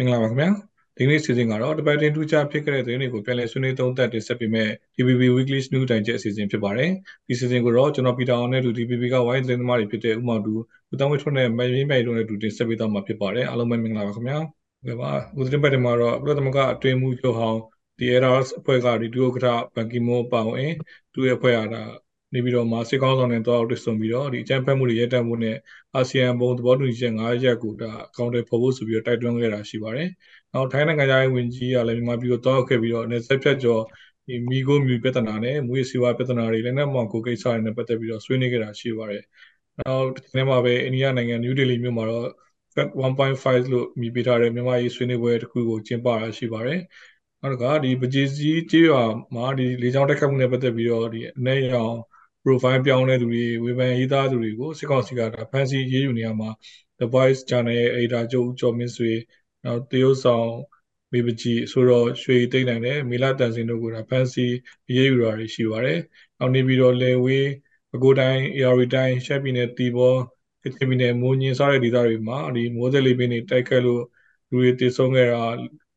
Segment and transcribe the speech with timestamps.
[0.00, 0.50] မင်္ဂလာပါခင်ဗျာ
[0.96, 6.90] ဒီနေ့စီစဉ်ကတော့တပတ်တင်ထူးခြားဖြစ်ခဲ့တဲ့သတင်းတွေကိုပြန်လည်ဆွေးနွေးသုံးသပ်တင်ဆက်ပေးမယ့် DPP Weekly News Digest အစီအစဉ်ဖြစ်ပါတယ်
[7.28, 10.52] ဒီစီစဉ်ကိုတော့ကျွန်တော်ပီတာအောင်နဲ့တူ DPP ကဝိုင်းသတင်းသမားတွေဖြစ်တဲ့ဥမောင်တူ
[10.90, 14.38] ဦးတောင်းဝင်းထွန်းနဲ့မယင်းမြိုင်တို့နဲ့တူတင်ဆက်ပေးသွားမှာဖြစ်ပါတယ်အားလုံးပဲမင်္ဂလာပါခင်ဗျာ
[14.86, 17.60] ဟုတ်ပါဦးသတင်းပတ်တွေမှာတော့ပြည်သမကအတွင်းမှုချုပ်ဟောင်း
[17.98, 20.72] ဒီ errors အဖွဲ့ကဒီဒုဥက္ကဋ္ဌဘန်ကီမွန်ပါဝင်
[21.12, 21.68] သူ့ရဲ့အဖွဲ့အား
[22.32, 25.56] နေပြီးတော့မှစစ်ကောင်းဆောင်နဲ့တွားတွေ့ဆုံပြီးတော့ဒီအကြမ်းဖက်မှုတွေရပ်တန့်မှုနဲ့
[25.94, 30.08] အာဆီယံဘုံသဘောတူညီချက်၅ရပ်ကိုဒါအကောင့်တွေဖော်ဖို့ဆိုပြီးတော့တိုက်တွန်းခဲ့တာရှိပါတယ်။
[30.52, 33.82] နောက်ထိုင်းနိုင်ငံသားရေးဝန်ကြီးကလည်းမြန်မာပြည်ကိုတွားခဲ့ပြီးတော့နယ်စပ်ဖြတ်ကျော်
[34.26, 39.22] ဒီမိကိုမြူပြဿနာနဲ့မူရစီဝါပြဿနာတွေလည်းနဲ့မောင်ကိုကိစ္စတွေနဲ့ပတ်သက်ပြီးတော့ဆွေးနွေးခဲ့တာရှိပါတယ်။
[39.78, 42.26] နောက်ဒီနေ့မှာပဲအိန္ဒိယနိုင်ငံနယူးဒေလီမြို့မှာတော့
[43.02, 46.80] 1.5လို့မြည်ပေးထားတဲ့မြန်မာရေးဆွေးနွေးပွဲတစ်ခုကိုကျင်းပတာရှိပါတယ်။
[47.42, 49.02] နောက်ကဒီပကြေစီကျေးရွာ
[49.34, 51.96] မှာဒီလေကြောင်းတိုက်ခတ်မှုနဲ့ပတ်သက်ပြီးတော့ဒီအနေရောင်
[52.50, 56.50] profile ပြောင်းတဲ့သူတွေဝေဖန်ရေးသားသူတွေကိုစစ်ကောင်စီကဒါဖန်စီရေးယူနေရမှာ
[56.98, 59.12] The Voice Channel ရဲ့ editor ချုပ်ကျော်မင်းဆွေ
[59.64, 60.48] နောက်တရုတ်ဆောင်
[61.12, 64.46] မေပကြီးဆိုတော့ရွှေသိမ့်နိုင်တဲ့မီလာတန်စင်တို့ကဒါဖန်စီ
[64.94, 65.98] ရေးယူတာတွေရှိပါတယ်။
[66.38, 67.46] နောက်နေပြီးတော့လေဝေး
[67.90, 70.14] ပဲခူးတိုင်း AR တိုင်းရှက်ပြည်နယ်တီဘော
[70.62, 74.02] ကချင်ပြည်နယ်မိုးညင်းစားတဲ့ဒေသတွေမှာဒီမိုးစလေးပင်းတွေတိုက်ခတ်လို့
[74.50, 75.42] လူတွေတည်ဆုံခဲ့တာ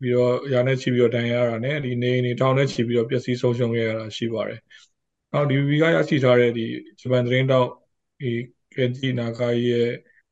[0.01, 4.59] ပြီးတော့ရာနဲ့ချီပြီးတော့တန်ရတာနဲ့ဒီနေနေထောင်နဲ့ချီပြီးတော့ပျက်စီးဆုံးရှုံးခဲ့ရတာရှိပါတယ်။
[5.33, 6.65] နောက် DVB ကရရှိထားတဲ့ဒီ
[6.99, 7.69] ဂျပန်သတင်းတောက်
[8.19, 8.31] ဒီ
[8.75, 9.89] ကင်ဂျီနာကာရဲ့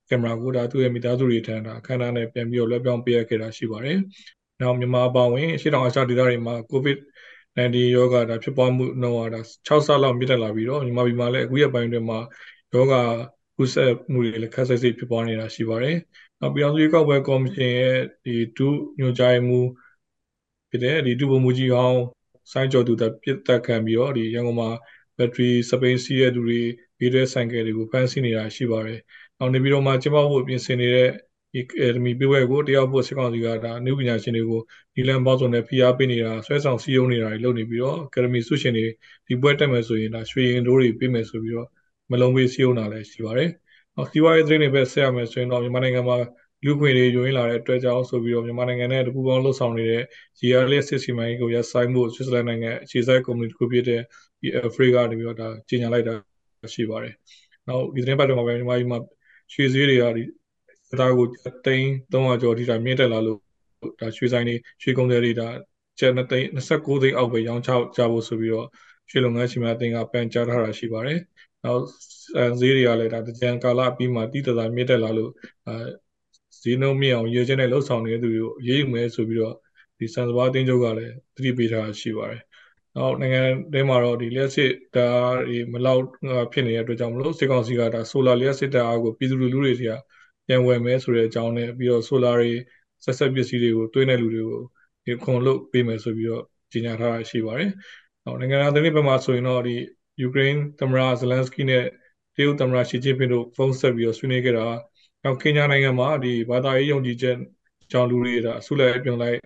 [0.09, 3.97] ကင်မရာကိုဒါသူ့ရဲ့မိသားစုတွေထံဒါအခမ်းအနားနဲ့ပြန်ပြီးတော့လွှဲပြောင်းပေးရခဲ့တာရှိပါတယ်။
[4.61, 12.19] နောက်မြန်မာအပေါင်းဝင်ရှေ့တောင်အာရှဒေသတွေမှာ COVID-19 ရောဂါဒါဖြစ်ပွားမှုနှုန်းဟာဒါ6ဆလောက်မြင့်တက်လာပြီးတော့မြန်မာပြည်မှာလည်းအခုရက်ပိုင်းတွေမှာ
[12.73, 13.01] ရောဂါ
[13.57, 15.95] ကူးစက်မှုတွေလည်းခက်ဆက်စိတ်ဖြစ်ပွားနေတာရှိပါတယ်။
[16.39, 18.67] နောက်ပြည်အောင်စုရွေးကောက်ပွဲကော်မရှင်ရဲ့ဒီဒု
[18.99, 19.59] ညွှန်ကြားမှု
[20.69, 22.01] ဖြစ်တဲ့ဒီဒုဗိုလ်မှူးကြီးဟောင်း
[22.51, 24.69] စိုင်းကျော်သူတက်ပြစ်တက်ခံပြီးတော့ဒီရန်ကုန်မှာ
[25.17, 26.61] ဘက်ထရီစပိန်စီးရဲ့သူတွေ
[26.99, 28.99] ဗီဒီယိုဆိုင်ကယ်တွေကိုဖမ်းဆီးနေတာရှိပါတယ်။
[29.37, 31.09] နောက်နေပြီးတော့မှကျမတို့ပြင်ဆင်နေတဲ့
[31.53, 34.61] ဒီ academy ပြပွဲကိုတရားဖို့စစ်ကောင်စီကဒါအနုပညာရှင်တွေကို
[34.95, 38.85] ဒီလန်ပေါင်းစုံနဲ့ဖိအားပေးနေတာဆွဲဆောင်စည်းရုံးနေတာတွေလုပ်နေပြီးတော့ academy ဆုရှင်တွေ
[39.27, 41.67] ဒီပွဲတက်မယ်ဆိုရင်ဒါရွှေရင်တို့တွေပေးမယ်ဆိုပြီးတော့
[42.11, 43.49] မလုံးပေးစည်းရုံးတာလည်းရှိပါတယ်။
[43.95, 46.17] နောက်စီးပွားရေးသတင်းတွေပဲဆက်ရမယ်ဆိုရင်တော့မြန်မာနိုင်ငံမှာ
[46.65, 50.03] လူခွေတွေယိုရင်းလာတဲ့အတွက်ကြောင့်ဆိုပြီးတော့မြန်မာနိုင်ငံနဲ့တပူပေါင်းလှုပ်ဆောင်နေတဲ့
[50.39, 54.01] GRLS စစ်စီမံကိန်းကိုရပ်ဆိုင်းဖို့ဆွစ်ဇာလန်နိုင်ငံအခြေစိုက်ကုမ္ပဏီတစ်ခုဖြစ်တဲ့
[54.41, 56.15] ဒီ Africa ကနေပြီးတော့ဒါကြီးညာလိုက်တာ
[56.73, 57.13] ရှိပါတယ်။
[57.67, 58.99] နောက်ဒီသတင်းပတ်တွေမှာပဲမြန်မာပြည်မှာ
[59.53, 60.23] ရွှေဈေးတွေကဒီ
[60.89, 61.25] စတာကို
[61.65, 63.39] တိန်း300ကျော်ထိတာမြင့်တက်လာလို့
[63.99, 65.47] ဒါရွှေဆိုင်တွေရွှေကုန်တွေတွေဒါ
[65.99, 68.67] ကျန်တဲ့29သိန်းအောက်ပဲရောင်းချကြဖို့ဆိုပြီးတော့
[69.09, 71.19] ရွှေလုပ်ငန်းရှင်များအသင်းကပန်ကြားထားတာရှိပါတယ်။
[71.63, 71.83] နောက်
[72.59, 75.31] ဈေးတွေကလည်းဒါတကြံကာလအပြီးမှာတည်တသာမြင့်တက်လာလို့
[75.67, 75.73] အဲ
[76.63, 79.55] ဈေးနှုန်းမြင့်အောင်ရည်ချင်းနဲ့လှုပ်ဆောင်နေတဲ့သူတွေကိုရေးယူမယ်ဆိုပြီးတော့
[79.99, 82.41] ဒီစံစဘာအသင်းချုပ်ကလည်းသတိပေးထားရှိပါတယ်။
[82.95, 83.41] နောက်နိုင်ငံ
[83.73, 86.03] ထဲမှာတော့ဒီလျှက်စစ်ဓာတ်တွေမလောက်
[86.51, 89.83] ဖြစ်နေတဲ့အတွက်ကြောင့်မလို့စစ်ကောင်စီကဒါဆိုလာလျှက်စစ်ဓာတ်အားကိုပြည်သူလူထုတွေက
[90.47, 92.51] ပြန်ဝယ်မယ်ဆိုတဲ့အကြောင်းနဲ့ပြီးတော့ဆိုလာတွေ
[93.05, 94.61] ဆက်ဆက်ပစ္စည်းတွေကိုတွင်းတဲ့လူတွေကို
[95.05, 97.69] ဒီခွန်လုပ်ပေးမယ်ဆိုပြီးတော့ကြေညာထားတာရှိပါတယ်။
[98.23, 99.75] နောက်နိုင်ငံသားသတင်းဘက်မှာဆိုရင်တော့ဒီ
[100.21, 101.83] ယူကရိန်းသမ္မတဇလန်စကီနဲ့
[102.35, 104.67] တရုတ်သမ္မတရှီကျင်းပင်တို့ဖုန်းဆက်ပြီးတော့ဆွေးနွေးခဲ့တာ
[105.23, 107.35] နောက်ကင်ညာနိုင်ငံမှာဒီဘာသာရေးယုံကြည်ချက်
[107.91, 109.37] ကြောင့်လူတွေဒါအဆုလိုက်ပြုံလိုက်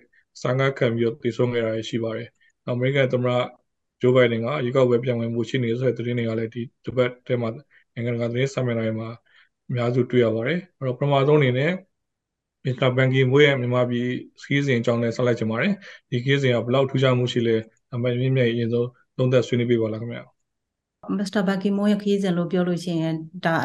[0.41, 2.28] စာငတ်ခံပြီးတော့တည်ဆုံခဲ့တာရှိပါတယ်။
[2.68, 3.38] အမေရိကန်သမ္မတ
[4.02, 7.50] ဂျိုးဘိုင်ဒန်ကရေကောက်ပွဲပြန်ဝင်မှုရှိနေဆိုတဲ့သတင်းတွေကလည်းဒီဒီဘက်ထဲမှာ
[7.94, 9.09] နိုင်ငံတကာသတင်းစာမျက်နှာတွေမှာ
[9.69, 11.72] အများစုတွေ့ရပါတယ်။အဲ့တော့ပထမဆုံးအနေနဲ့
[12.66, 14.08] မစ္စတာဘန်ကီမွေးရဲ့မြန်မာပြည်
[14.41, 15.72] စကီးစဉ်အကြောင်းနဲ့ဆက်လိုက်ချင်ပါတယ်။
[16.09, 17.56] ဒီကီးစဉ်ကဘယ်လောက်ထူးခြားမှုရှိလဲ
[17.94, 18.88] အမေမြင့်မြတ်အရင်ဆုံး
[19.18, 20.24] သုံးသပ်ဆွေးနွေးပေးပါလားခင်ဗျာ။
[21.18, 23.16] မစ္စတာဘန်ကီမွေးရဲ့ခီးစဉ်လို့ပြောလို့ရှိရင်
[23.46, 23.56] ဒါ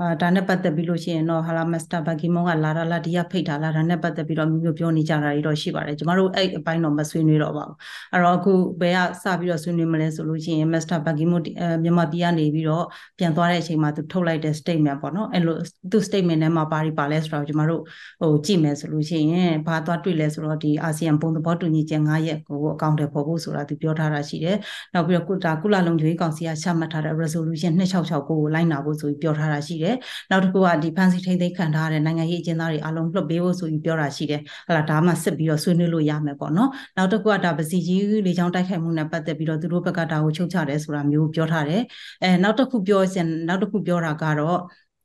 [0.00, 7.76] အာဒါနဲ့ပတ်သက်ပြီးလို့ရှိရင်တော့ဟာလာမစ္စတာဘဂီမွန်ကလာတာလာဒီကဖိတ်တာလာဒါနဲ့ပတ်သက်ပြီးတော့မျိုးမျိုးပြောနေကြတာတွေတော့ရှိပါတယ်ကျမတို့အဲ့အပိုင်းတော့မဆွေးနွေးတော့ပါဘူး
[8.12, 11.42] အဲ့တော့အခုဘယ်ကစပြီးတော့ဆွေးနွေးမလဲဆိုလို့ရှိရင်မစ္စတာဘဂီမွန်
[11.82, 12.84] မြန်မာပြည်ကနေပြီးတော့
[13.18, 15.56] ပြန်သွားတဲ့အချိန်မှာသူထုတ်လိုက်တဲ့ statement ပေါ့နော်အဲ့လို
[15.90, 17.82] သူ statement ထဲမှာပါရီပါလဲဆိုတော့ကျမတို့
[18.20, 24.56] ဟိုကြည့်မယ်ဆိုလို့ရှိရင်ဘာသွားတွေ့လဲဆိုတော့ဒီအာဆီယံပုံသဘောတူညီချက်9ရက်ကိုအကောင့်တွေပေါ်ဖို့ဆိုတာသူပြောထားတာရှိတယ်
[24.94, 29.87] နောက်ပြီးတော့ကုတာကုလလုံခြုံရေးကောင်စီကချမှတ်ထားတဲ့ resolution 266ကိုလိုက်နာဖို့ဆိုပြီးပြောထားတာရှိတယ်
[30.30, 41.82] နောက်တစ်ခုကဒီဖန်စီထိမ့်သိမ်းခံထားရတဲ့နိုင်ငံရေးအကျဉ်းသားတွေအလုံးလွှတ်ပေးဖို့ဆိုပြီးပြောတာရှိတယ်ဟလာဒါမှစစ်ပြီးတော့ဆွေးနွေးလို့ရမယ်ပေါ့နော်နောက်တစ်ခုကဒါပစီကြီးလေချောင်းတိုက်ခိုက်မှုနဲ့ပတ်သက်ပြီးတော့သူတို့ဘက်ကဒါကိုချုပ်ချတယ်ဆိုတာမျိုးပြောထားတယ်
[42.22, 44.58] အဲနောက်တစ်ခုပြောစင်နောက်တစ်ခုပြောတာကတော့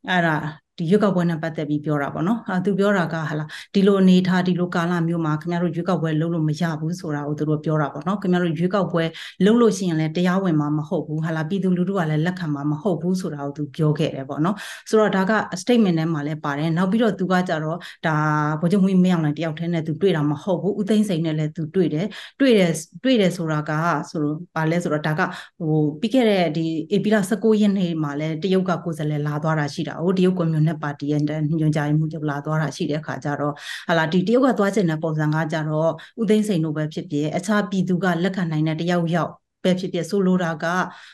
[0.09, 0.35] အဲ့ဒါ
[0.77, 9.03] ဒီရွက်ကောက်ပွဲနဲ့ပတ်သက်ပြီးပြောတာပေါ့နော်ဟာသူပြောတာကဟာလာဒီလိုအနေထားဒီလိုကာလမျိုးမှာခင်ဗျားတို့ရွက်ကောက်ပွဲလုပ်လို့မရဘူးဆိုတာကိုသူတို့ပြောတာပေါ့နော်ခင်ဗျားတို့ရွက်ကောက်ပွဲ
[9.45, 14.55] လုပ်လို့ရှိရင်လည်းတရားဝင်မှာမဟုတ်ဘူးဟာလာပြည်သူလူထုကလည်းလက်ခံမှာမဟုတ်ဘူးဆိုတာကိုသူပြောခဲ့တယ်ပေါ့နော်
[14.89, 15.31] ဆိုတော့ဒါက
[15.61, 18.15] statement ထဲမှာလည်းပါတယ်နောက်ပြီးတော့သူကကြတော့ဒါ
[18.61, 22.05] ဗိုလ်ချုပ်မွေးမင်းအောင်လည်းတယောက်တည်းနဲ့သူတွေ့တာမဟုတ်ဘူးဦးသိန်းစိန်နဲ့လည်းသူတွေ့တယ်
[22.39, 22.71] တွေ့တယ်
[23.03, 23.71] တွေ့တယ်ဆိုတာက
[24.09, 25.21] ဆိုတော့ဘာလဲဆိုတော့ဒါက
[25.59, 26.65] ဟိုပြီးခဲ့တဲ့ဒီ
[26.95, 33.53] ဧပြီလ19ရက်နေ့မှာလည်းတရုတ်ကကိုယ်စားလှယ်လာသွားတာရှိတာဟိုတရုတ်ကွန်မြူ NLD ပါတီရဲ့ညွှန်ကြားမှုချုပ်လာသွားတာရှိတဲ့အခါကျတော့
[33.87, 35.89] ဟာလာဒီတရုတ်ကသွားချင်တဲ့ပုံစံကကြတော့
[36.21, 39.31] ဥသိမ်းစိန်တို့ပဲဖြစ်ဖြစ်အခြားပြည်သူကလက်ခံနိုင်တဲ့တယောက်ယောက်
[39.63, 40.65] ပဲဖြစ်ဖြစ်ဆိုလိုတာက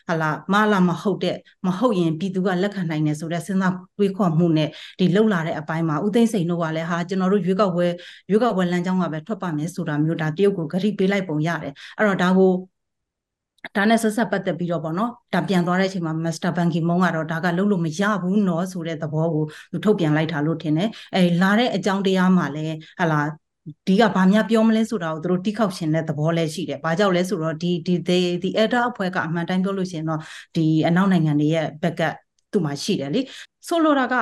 [0.07, 1.36] ဟာလာမလာမဟုတ်တဲ့
[1.66, 4.69] မဟုတ်ရင်ပြည်သူကလက်ခံနိုင်တယ်ဆိုတဲ့စဉ်းစားတွေးခေါ်မှုနဲ့
[5.00, 7.88] ဒီလှုပ်လာတဲ့အပိုင်းမှာဥသိမ်းစိန်တို့ကလည်းဟာကျွန်တော်တို့ရွေးကောက်ပွဲ
[8.30, 12.51] ရွေးကောက်ပွဲလမ်းကြောင်းကပဲထွက်ပါမယ်ဆိုတာမျိုးဒါတရုတ်ကိုဂရိပေးလိုက်ပုံရတယ်အဲ့တော့ဒါကို
[13.75, 23.21] ဒါနဲ့ဆက်ဆက်ပတ်သက်ပြီးတော့ပေါ့နော်ဒါပြန်သွားတဲ့အချိန်မှာမစ္စတာဘန်ကီမုံကတော့ဒါကလုံးလို့မရဘူးနော်ဆိုတဲ့သဘောကိုသူထုတ်ပြန်လိုက်တာလို့ထင်တယ်အဲလာတဲ့အကြောင်းတရားမှာလည်းဟလာ
[23.88, 27.94] ဒီကဘာများပြောမလဲဆိုတာကိုသူတို့တိခောက်ရှင်တဲ့သဘောလည်းရှိတယ်။ဘာကြောင့်လဲဆိုတော့ဒီဒီ
[28.44, 30.19] ဒီ elder အဖွဲ့ကအမှန်တိုင်းပြောလို့ရှိရင်တော့
[30.55, 32.13] ဒီအနောက်နိုင်ငံတွေရဲ့ backup
[32.51, 33.21] သူ့မှာရှိတယ်လေ။
[33.67, 34.15] ဆိုလိုတာက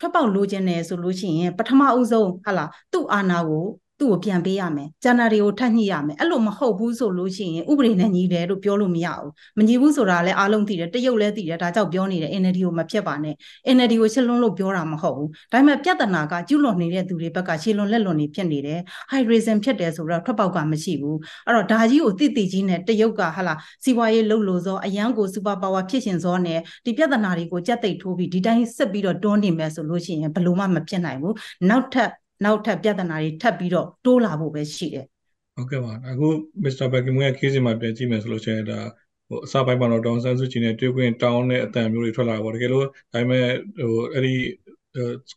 [0.00, 3.64] ထွက်ပေါက်လိုချင်တယ်ဆိုလို့ရှိရင်ပထမအဦးဆုံးဟာလာသူ့အာဏာကို
[4.02, 13.34] သူ့ကိုပြန်ပေးရမယ်။ဂျန်နာတွေကိုထပ်ညှိရမယ်။အဲ့လိုမဟုတ်ဘူးဆိုလို့ရှိရင်ဥပဒေနဲ့ညီတယ်လို့ပြောလို့မရဘူး။မညီဘူးဆိုတာလည်းအားလုံးသိတယ်။တရုတ်လည်းသိတယ်။ဒါကြောင့်ပြောနေတယ် NLD ကိုမဖြတ်ပါနဲ့။
[13.76, 18.80] NLD ကိုရှင်းလွန်းလို့ပြောတာမဟုတ်ဘူး။ဒါပေမဲ့ပြဿနာကကျူးလွန်နေတဲ့သူတွေဘက်ကရှင်းလွန်လက်လွန်နေဖြစ်နေတယ်။
[19.12, 21.16] hydration ဖြစ်တယ်ဆိုတော့ထွက်ပေါက်ကမရှိဘူး။
[21.46, 31.34] အဲ့တော့ဒါကြီးကိုတိတိကြီးနဲ့တရုတ်ကဟာလာစီးပွားရေးလှုပ်လို့သောအရန်ကိုစူပါပါဝါဖြစ်ရှင်သောနဲ့ဒီပြဿနာတွေကိုကြက်သိပ်ထိုးပြီးဒီတိုင်းဆက်ပြီးတော့တွန်းနေမယ်ဆိုလို့ရှိရင်ဘယ်လိုမှမဖြစ်နိုင်ဘူး။
[31.70, 32.10] နောက်ထပ်
[32.44, 35.06] နောက်ထပ်ပြဿနာတွေထပ်ပြီးတော့တိုးလာဖို့ပဲရှိတယ်
[35.54, 36.28] ဟုတ်ကဲ့ပါအခု
[36.64, 36.86] Mr.
[36.92, 38.80] Beckham ရဲ့ case မှာပြန်ကြည့်မယ်ဆိုလို့ရှိရင်ဒါ
[39.28, 43.46] ဟိုအစပိုင်းမှာတော့တောင်ဆန်းစုကြည်နဲ့တွေ့ခွင့်တောင်းတဲ့အတန်မျိုးတွေထွက်လာတာပေါ့တကယ်လို့ဒါပေမဲ့
[43.78, 44.81] ဟိုအဲ့ဒီစ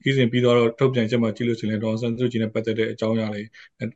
[0.04, 3.42] ကီးစင်ပြီးတော့ထုတ်ပြန်ချက်မှာကြည့်လို့ရှိရင်ဒေါန်ဆန်စုကြည်နဲ့ပတ်သက်တဲ့အကြောင်းအရာတွေ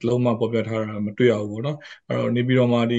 [0.07, 1.77] လုံးဝပေါ်ပြထားတာမတွေ့ရဘူးပေါ့နော်
[2.07, 2.97] အဲ့တော့နေပြီးတော့မှဒီ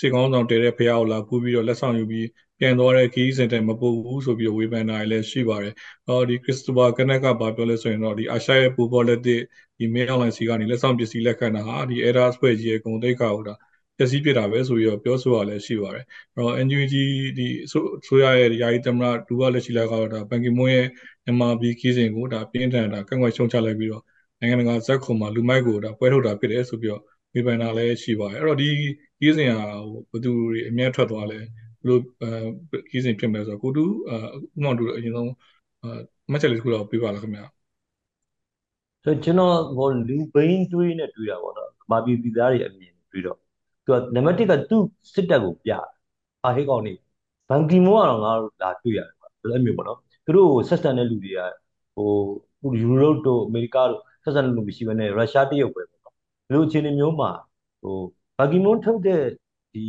[0.00, 2.26] စေကောင်းဆောင်တဲတဲ့ဖះကိုလာပူးပြီးတော့လက်ဆောင်ယူပြီး
[2.58, 5.74] ပြန်သွားတဲ့ခီးစင်တဲ့မပို့ဘူးဆိုပြီးတော့ဝေဖန်တာလည်းရှိပါတယ်။
[6.08, 9.40] အော်ဒီခရစ်စတိုဖာကနက်ကဘာပြောလဲဆိုရင်တော့ဒီအာရှရဲ့ပူပေါ်လက်တဲ့
[9.78, 13.54] ဒီမင်းအွန်လိုင်းစီကနေလက်ဆောင်ပစ္စည်းလက်ခံတာဟာဒီ error ဖွဲ့ကြီးရဲ့ဂုဏ်သိက္ခာကိုဒါ
[13.96, 16.04] ပျက်စီးပြတာပဲဆိုပြီးတော့ပြောဆိုရလဲရှိပါတယ်။
[16.34, 16.94] အဲ့တော့ NUG
[17.38, 17.46] ဒီ
[18.08, 20.86] ဆိုရရဲ့ယာယီသမရဒူဝလက်ရှိလာကတော့ဒါဘန်ကီမွန်းရဲ့
[21.36, 24.02] MRB ခီးစဉ်ကိုဒါပြင်းထန်တာကန့်ကွက်ရှုံချလိုက်ပြီးတော့
[24.38, 27.02] နိုင်ငံတကာဇက်ခုံမှာလူမိုက်ကိုဒါပွဲထုတ်တာဖြစ်တယ်ဆိုပြီးတော့
[27.34, 28.68] ဝေဖန်တာလည်းရှိပါတယ်။အဲ့တော့ဒီ
[29.18, 29.66] ခီးစဉ်ဟာ
[30.10, 31.38] ဘယ်သူတွေအများထွက်သွားလဲ
[31.82, 33.84] ဘလို့အဲခီးစဉ်ဖြစ်မယ်ဆိုတော့ကိုတူ
[34.14, 34.16] ဥ
[34.62, 35.30] မောင်တူအရင်ဆုံး
[36.30, 37.44] မှတ်ချက်လေးတစ်ခုတော့ပြပါလားခင်ဗျာ
[39.04, 43.38] ဆိုကျွန်တော်ဟိုလူဘိန်းတွေးနဲ့တွေးတာပေါ့နော်မာပြည်ပြည်သားတွေအမြင်တွေးတော့
[43.84, 44.82] သူကနံပါတ်1ကသူ့
[45.14, 45.72] စစ်တပ်ကိုပြ
[46.44, 46.92] အာဟိကောင်နေ
[47.48, 51.40] ဘန်ကီမွန်ကတော့ငါတို့လာတွေ့ရတယ်ပေါ့အဲ့လိုမျိုးပေါ့နော်သူတို့ဆက်ဆံတဲ့လူတွေက
[51.96, 56.14] ဟိုယူရိုတို့အမေရိကတို့ဆက်ဆံတဲ့လူမရှိဘဲနဲ့ရုရှားတရုတ်ပဲပေါ့နော်
[56.46, 57.30] ဒီလိုအခြေအနေမျိုးမှာ
[57.82, 57.96] ဟို
[58.38, 59.22] ဘန်ကီမွန်ထုတ်တဲ့
[59.74, 59.86] ဒီ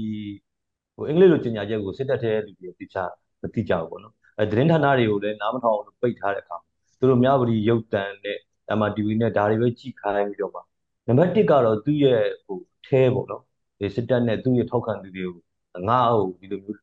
[0.95, 2.97] ဟိုအင်္ဂလိပ်လိုကြေညာချက်ကိုစစ်တပ်ထဲလူတွေသိချ
[3.41, 6.57] မသိကြဘူးပေါ့နော်အဲသတင်းဌာနတွေကိုလည်းနားမထောင်အောင်ပိတ်ထားတဲ့အခါ
[6.99, 8.37] သူတို့မြဝတီရုပ်တံနဲ့
[8.77, 10.59] MRTV နဲ့ဒါတွေပဲကြည့်ခိုင်းပြီးတော့မှ
[11.07, 13.43] နံပါတ်1ကတော့သူ့ရဲ့ဟိုထဲပေါ့နော်
[13.83, 16.79] ဒီစစ်တပ်နဲ့သူ့ရဲ့ထောက်ခံသူတွေကိုငါ့ဟိုဒီလိုမျိုး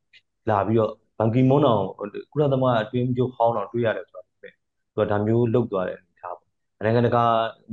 [0.51, 1.85] လာပြီးတော့ဘန်ကီမွန်းအောင်
[2.33, 4.49] ကုလသမဂ္ဂအတွင်းချုပ်ဟောင်းအောင်တွေ့ရတယ်ဆိုတာပဲ
[4.95, 6.49] သူကဒါမျိုးလုပ်သွားတယ်အနေထားပေါ့
[6.85, 7.25] နိုင်ငံတကာ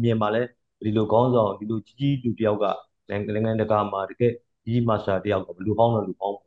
[0.01, 0.41] မြင်မှာလဲ
[0.85, 2.65] ဒီလိုခေါင်းဆောင်ဒီလိုကြီးကြီးလူတယောက်က
[3.09, 4.31] နိုင်ငံတကာမှာတကယ်
[4.65, 6.37] ကြီးမာစတာတယောက်ကဘလူဟောင်းတော့လူဟောင်း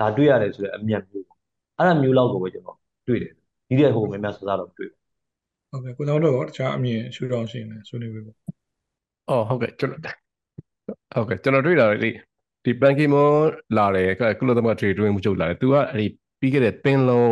[0.00, 1.38] ဒါတွေ့ရတယ်ဆိုတဲ့အမြတ်မျိုးပေါ့
[1.78, 3.32] အဲ့ဒါမျိုးလောက်ကိုပဲကျွန်တော်တွေ့တယ်
[3.68, 4.90] ဒီတဲ့ဟိုများများစစားတော့တွေ့
[5.70, 8.36] ဟုတ်ကဲ့ကိုတော်တို့ရောတခြားအမြင်ရှုထောင့်ရှိနေဆွေးနွေးပေးပေါ့
[9.28, 10.16] အော်ဟုတ်ကဲ့ကျွန်တော်
[11.14, 12.10] ဟုတ်ကဲ့ကျွန်တော်တွေ့တာလေ
[12.64, 13.34] ဒီဘန်ကီမွန်
[13.76, 16.06] လာတယ်ကုလသမဂ္ဂ trade တွင်းမှုချုပ်လာတယ်သူကအဲ့ဒီ
[16.40, 17.22] ပြီးခဲ့တဲ့ပင်လုံ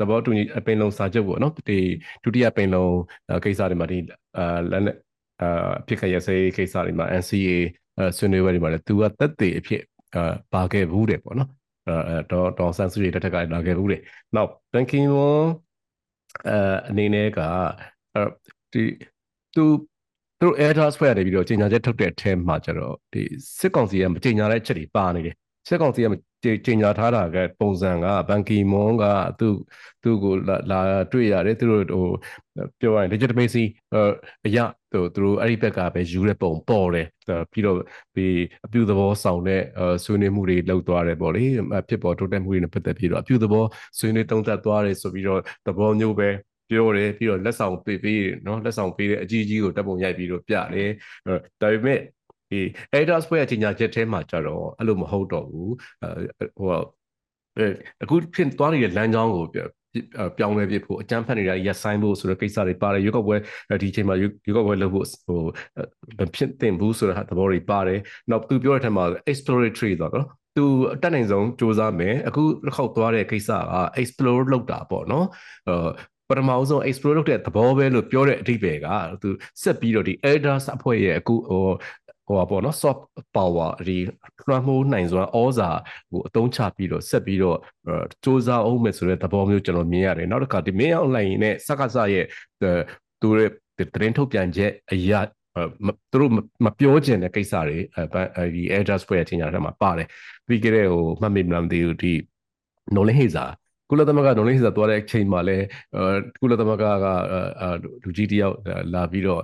[0.00, 1.78] သဘောတူညီပင်လုံစာချုပ်ပေါ့နော်ဒီ
[2.24, 2.86] ဒုတိယပင်လုံ
[3.44, 3.98] ကိစ္စတွေမှာဒီ
[4.36, 4.96] အာလက်နဲ့
[5.42, 7.50] အာဖြစ်ခဲ့ရစေကိစ္စတွေမှာ NCA
[8.16, 9.82] ဆွေးနွေးပွဲတွေမှာလည်းသူကသက်သေအဖြစ်
[10.14, 11.50] အာပါခဲ့ဘူးတယ်ပေါ့နော်
[11.88, 14.00] အဲတော့ဒေါ်ဆန်စုတွေတက်ထက်ကလာခဲ့ဘူးတယ်
[14.34, 15.44] နောက်ဘန်ကီမွန်
[16.48, 17.40] အဲအနေနဲ့က
[18.72, 18.82] ဒီ
[19.54, 19.64] သူ
[20.40, 23.22] သူတို့ air task ဖွဲ့ရနေပြီးတော့ကြေညာချက်ထုတ်တဲ့အထဲမှာကျတော့ဒီ
[23.58, 25.34] စစ်ကောင်စီကမကြေညာတဲ့အချက်တွေပါနေတယ်
[25.68, 26.06] စစ်ကောင်စီက
[26.66, 29.04] ကြေညာထားတာကပုံစံကဘန်ကီမွန်က
[29.40, 29.54] သူ့
[30.02, 30.32] သူ့ကို
[30.70, 30.80] လာ
[31.12, 32.06] တွေ့ရတယ်သူတို့ဟို
[32.80, 33.64] ပြောရရင် legitimacy
[34.46, 37.06] အရာသူတို့အဲ့ဒီဘက်ကပဲယူတဲ့ပုံပေါ်တယ်
[37.52, 37.76] ပြီးတော့
[38.16, 38.26] ဒီ
[38.66, 39.62] အပြုသဘောဆောင်တဲ့
[40.04, 41.44] ဆွေးနွေးမှုတွေလုပ်သွားတယ်ပေါ့လေ
[41.88, 43.64] ဖြစ်ပေါ်တိုးတက်မှုတွေနဲ့ပတ်သက်ပြီးတော့အပြုသဘော
[43.98, 46.28] ဆွေးနွေးတုံးသက်သွားတယ်ဆိုပြီးတော့သဘောမျိုးပဲ
[46.70, 50.90] ပြောတယ်ပြီးတော့လက်ဆောင်ပေးပေးတယ်နော်လက်ဆောင်ပေးတဲ့အကြီးကြီးကိုတပ်ပုံရိုက်ပြီးတော့ပြတယ်
[51.60, 51.98] ဒါပေမဲ့
[52.50, 52.60] ဒီ
[52.94, 55.72] Adidas ဘွဲ့အကြီးညာချက်ထဲမှာကြတော့အဲ့လိုမဟုတ်တော့ဘူး
[56.58, 56.68] ဟို
[58.02, 59.46] အခုဖြစ်သွားနေတဲ့လမ်းကြောင်းကို
[60.38, 63.36] ပြောင်းလဲပြဖို့အကြမ်းဖက်နေတာရက်ဆိုင်ဖို့ဆိုတဲ့ကိစ္စတွေပါတယ်ရွေးကောက်ပွဲ
[63.82, 65.40] ဒီချိန်မှာရွေးကောက်ပွဲလုပ်ဖို့ဟို
[66.18, 73.58] မဖြစ်သင့်ဘူးဆိုတဲ့သဘောတွေပါတယ်နောက်သူပြောတဲ့ထက်မှာ exploratory ဆိုတော့သူအတက်နိုင်ဆုံးစ조사မယ်အခုတစ်ခေါက်သွားတဲ့ကိစ္စက
[74.00, 75.26] explore လုပ်တာပေါ့နော်
[76.28, 78.86] ပထမဆုံး explore လုပ်တဲ့သဘောပဲလို့ပြောတဲ့အဓိပ္ပာယ်က
[79.22, 79.28] သူ
[79.62, 81.64] ဆက်ပြီးတော့ဒီ elders အဖွဲ့ရဲ့အခုဟို
[82.26, 83.02] ဟိုပါပေါ့နော် soft
[83.36, 83.98] power ဒီ
[84.48, 85.70] လွှမ်းမိုးနိုင်စွာဩဇာ
[86.10, 87.58] ကိုအသုံးချပြီးတော့ဆက်ပြီးတော့
[88.24, 92.24] စူးစမ်းအောင်မယ်ဆိုတဲ့သဘောမျိုးကျွန်တော်မြင်ရတယ်နောက်တစ်ခါဒီ main online နဲ့စကားစရဲ့
[93.20, 95.20] သူရဲ့သတင်းထုတ်ပြန်ချက်အရာ
[96.12, 96.32] သူတို့
[96.64, 100.08] မပြောချင်တဲ့ကိစ္စတွေအဲဒီ address ဖွဲ့ရချင်းညာထဲမှာပါတယ်
[100.46, 102.12] ပြီးကြတဲ့ဟိုမှတ်မိမလားမသိဘူးဒီ
[102.92, 103.48] knowledge hazer
[103.90, 105.58] ကုလသမဂ္ဂဒုံလေးစာသွားတဲ့အချိန်မှာလဲ
[106.40, 106.84] ကုလသမဂ္ဂက
[108.02, 108.54] လူကြီးတယောက်
[108.94, 109.42] လာပြီးတော့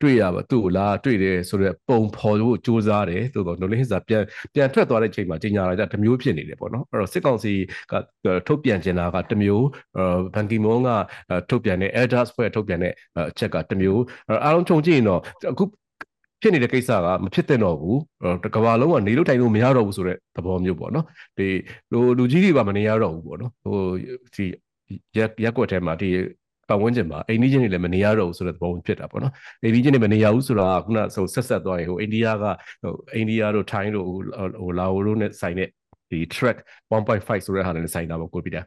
[0.00, 4.22] တွေ့ရပါသူ့ကိုလာတွေ့တယ်ဆိုတော့ပုံဖော်ဖို့စူးစမ်းတယ်သို့တော့ဒုံလေးစာပြန်
[4.54, 7.52] ပြန်ထွက်သွားတဲ့အချိန်မှာကြီးညာလာကြတမျိုးဖြစ်နေတယ်ပေါ့နော်အဲ့တော့စစ်ကောင်စီ
[7.92, 7.94] က
[8.46, 9.66] ထုတ်ပြန်ကျင်တာကတမျိုး
[10.34, 10.90] ဘန်ကီမွန်က
[11.50, 14.02] ထုတ်ပြန်တဲ့ elders ဖွဲ့ထုတ်ပြန်တဲ့အချက်ကတမျိုး
[14.44, 15.20] အားလုံးခြုံကြည့်ရင်တော့
[15.52, 15.64] အခု
[16.40, 17.98] ဖြစ်နေတဲ့ကိစ္စကမဖြစ်တဲ့တော့ဘူး
[18.54, 21.04] ကဘာလုံးကနေလို့တိုင်လို့မရတော့ဘူးဆိုတဲ့သဘောမျိုးပေါ့နော်
[21.38, 21.46] ဒီ
[21.92, 23.78] လူလူကြီးတွေပါမနေရတော့ဘူးပေါ့နော်ဟို
[24.34, 24.44] ဒီ
[25.16, 26.08] ရက်ရက်ကွက်ထဲမှာဒီ
[26.68, 32.44] ပတ်ဝန်းကျင်မှာအိန္ဒိယတွေလည်းမနေရတော့ဘူးဆိုတဲ့သဘောဖြစ်တာပေါ့နော်အိန္ဒိယတွေမနေရဘူးဆိုတာကခုနဆိုဆက်ဆက်သွားရင်ဟိုအိန္ဒိယက
[32.82, 35.68] ဟိုအိန္ဒိယတို့ထိုင်းတို့ဟိုလာအိုတို့နဲ့ဆိုင်တဲ့
[36.10, 36.58] ဒီ track
[36.92, 38.62] 1.5ဆိုတဲ့ဟာနဲ့ဆိုင်တာပေါ့ကိုပြတာ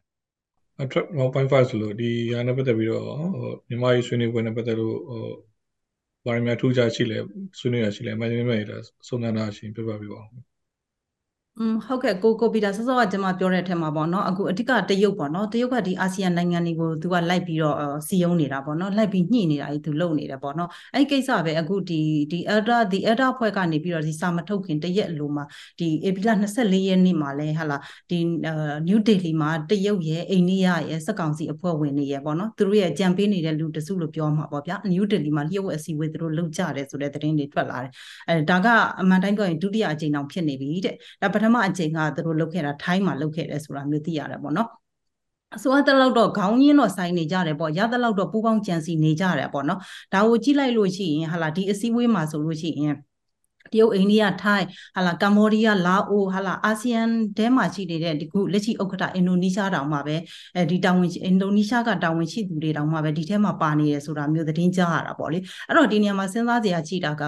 [0.91, 5.23] track 1.5ဆိုလို့ဒီဟာနဲ့ပတ်သက်ပြီးတော့ဟိုမြန်မာရေးဆွေးနွေးပွဲနဲ့ပတ်သက်လို့ဟို
[6.29, 7.17] ဘာတွေများထူးခြားရှိလဲ
[7.59, 10.48] ဆွေးနွေးရရှိလဲအမှန်တကယ်မဲ့ဒါစုံစမ်းတာရှင်ပြပြပြပါဦး
[11.61, 17.75] อืมဟုတ်ကဲ့ကိုကိုပီတာဆောစောကကျွန်မပြောတဲ့အထက်မှာပေါ့နော်အခုအဓိကတရုတ်ပေါ့နော်တရုတ်ကဒီအာဆီယံနိုင်ငံတွေကိုသူကလိုက်ပြီးတော့
[18.07, 21.99] စီယုံနေတာပေါ့နော်လိုက်ပြီးညှိနေတာကြီးသူလုပ်နေတယ်ပေါ့နော်အဲ့ကိစ္စပဲအခုဒီ
[22.31, 25.43] ဒီ elder ဒီ elder ဖွဲ့ကနေပြီးတော့ဒီစာမထုတ်ခင်တရက်လိုမှာ
[25.79, 27.77] ဒီဧပြီလ24ရက်နေ့မှာလဲဟာလာ
[28.09, 28.19] ဒီ
[28.87, 37.91] new delhi မှာတရုတ်ရဲ့အိန္ဒိယရဲ့စက်ကောင်စီအဖွဲ့ဝင်တွေရဲ့ပေါ့နော်သူတို့ရဲ့ကြံပေးနေတဲ့လူတစုလို့ပြောမှာပေါ့ဗျာ new delhi မှာလျှို့ဝှက်အစည်းအဝေးသူတို့လုပ်ကြတယ်ဆိုတဲ့သတင်းတွေထွက်လာတယ်
[38.29, 38.67] အဲဒါက
[39.01, 44.69] အမှန်တိုင်းပြောရင်ဒုတိယအကြိမ်တောင်ဖြစ်နေပြီတဲ့ဒါပထမအကြိမ်ကသူတို့လုပ်ခဲ့တာထိုင်းမှာလုပ်ခဲ့တယ်ဆိုတာမျိုးသိရတယ်ပေါ့နော်
[45.55, 49.79] အစိုးရတလောက်တော့ခေါင်းရင်းတော့ဆိုင်နေကြတယ်ပေါ့ရတလောက်တော့ပူပေါင်းကြံစီနေကြတယ်ပေါ့နော်
[50.13, 52.95] ဒါကိုကြည့်လိုက်လို့ရှိရင်ဟာလာဒီအစည်းအဝေးမှာဆိုလို့ရှိရင်
[53.71, 57.01] တရုတ်အိန္ဒိယထိုင်းဟာလာကမ္ဘောဒီးယားလာအိုဟာလာအာဆီယံ
[57.37, 60.15] တဲမှာရှိနေတဲ့ဒီခုလက်ရှိဥက္ကဋ္ဌအင်ဒိုနီးရှားတောင်မှပဲ
[60.55, 65.37] အဲဒီတာဝန်အင်ဒိုနီးရှားကတာဝန်ရှိသူတွေတောင်မှပဲဒီထဲမှာပါနေရဆိုတာမျိုးသတင်းကြားရတာပေါ့လေ
[65.67, 67.23] အဲ့တော့ဒီနေရာမှာစဉ်းစားစရာရှိတာက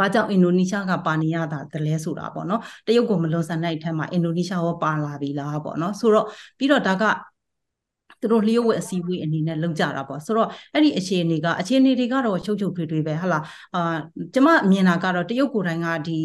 [0.04, 6.26] ာကြောင့်အင်ဒိုနီးရှားကပါနေရတာတလဲဆိုတာပေါ့နော်တရုတ်ကမလွန်ဆန်တဲ့အထက်မှာအင်ဒိုနီးရှားရောပါလာပြီလားပေါ့နော်ဆိုတော့
[6.58, 7.04] ပြီးတော့ဒါက
[8.20, 13.40] သူတို့လျှို့ဝှက်အစည်းအဝေးအနေနဲ့လုပ်ကြတာပေါ့ဆိုတော့အဲ့ဒီအခြေအနေကအခြေအနေတွေကတော့ချုပ်ချုပ်ထွေးထွေးပဲဟာလာ
[13.74, 13.80] အာ
[14.34, 16.18] ကျမမြင်တာကတော့တရုတ်ကိုယ်တိုင်ကဒီ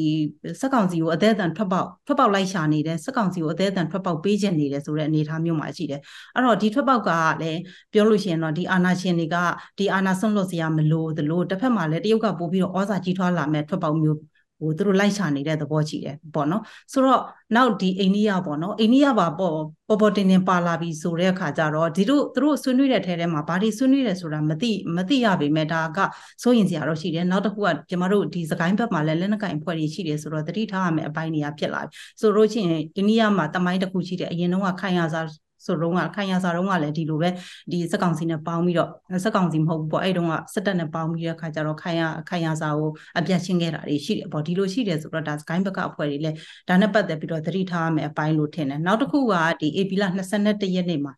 [0.62, 6.00] စက်ကောင်စီကိုအသေးအံထွက်ပေါက်ထွက်ပေါက်လိုက်ရှာနေတယ်စက်ကောင်စီကိုအသေးအံထွက်ပေါက်ပေးခြင်းနေတယ်ဆိုတဲ့အနေအထားမျိုးမှာရှိတယ်
[6.34, 7.10] အဲ့တော့ဒီထွက်ပေါက်က
[7.42, 7.60] လည်း
[7.94, 9.36] ပြောလို့ရှိရင်တော့ဒီအာနာရှင်တွေက
[9.78, 14.18] ဒီအာနာဆွန့်လွတ်စရာမလိုသလိုတစ်ဖက်မှာလည်းတရုတ်ကပို့ပြီးတော့ဩဇာကြီးထွားလာမဲ့ထွက်ပေါက်မျိုး
[14.60, 16.62] ဟိုသူတို့လိုက်ရှာနေတဲ့သဘောရှိတယ်ပေါ့နော်
[16.94, 17.22] ဆိုတော့
[17.56, 19.56] နောက်ဒီအိန္ဒိယပေါ့နော်အိန္ဒိယပါပေါ့
[19.88, 26.00] ပေါ်ပေါ်တင်တင်ပါလာပြီဆိုတဲ့အခါကျတော့ဒီတို့သူတို့ဆွေးနွေးတဲ့ထဲထဲမှာဘာတွေဆွေးနွေးတယ်ဆိုတာမသိမသိရပေမဲ့ဒါက
[26.44, 35.26] စိုးရင်စရာတော့ရှိတယ်နောက်တစ်ခုကကျမတို့ဒီစကိုင်းဘက်မှာလည်းလက်နက်ကင်ဖွဲ့တွေရှိတယ်ဆိုတော့တတိထားရမယ့်အပိုင်းတွေကဖြစ်လာပြီဆိုတော့ချင်းအိန္ဒိယမှာတမိုင်းတစ်ခုရှိတယ်အရင်တော့ခိုင်ရစား
[35.66, 37.30] ဆိုတော့ကခိုင်ရစာတော့ကလည်းဒီလိုပဲ
[37.72, 38.90] ဒီစက်ကောင်စီနဲ့ပေါင်းပြီးတော့
[39.24, 46.36] စက်ကောင်စီမဟုတ်ဘူးပေါ့အဲ့တုန်းကစက်တက်နဲ့ပေါင်းပြီးတဲ့အခါကျတော့ခိုင်ရခိုင်ရစာကိုအပြတ်ရှင်းခဲ့တာတွေရှိတယ်ပေါ့ဒီလိုရှိတယ်ဆိုတော့ဒါစကိုင်းဘက်ကအဖွဲ့တွေလည်း
[46.68, 50.04] ဒါနဲ့ပတ်သက်ပြီးတော့သတိထားရမယ်အပိုင်းလို့ထင်တယ်နောက်တစ်ခုကဒီ AP လ
[50.40, 51.14] 22ရက်နေ့မှာ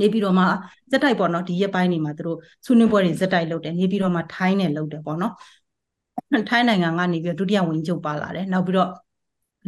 [0.00, 0.44] နေပြီးတော့မှ
[0.90, 5.32] ဇက်တိုက်ပေါ့နော်ဒီရက်ပိုင်းနေမှာသူတို့ဆွေးနွေးပွဲတွေဇက်တိုက်လုပ်တယ်နေပြီးတော့မှထိုင်းနဲ့လုပ်တယ်ပေါ့နော်
[6.48, 8.90] ထိုင်းနိုင်ငံကနေပြီးတော့ဒုတိယဝန်ကြီးချုပ်ပါလာတယ်နောက်ပြီးတော့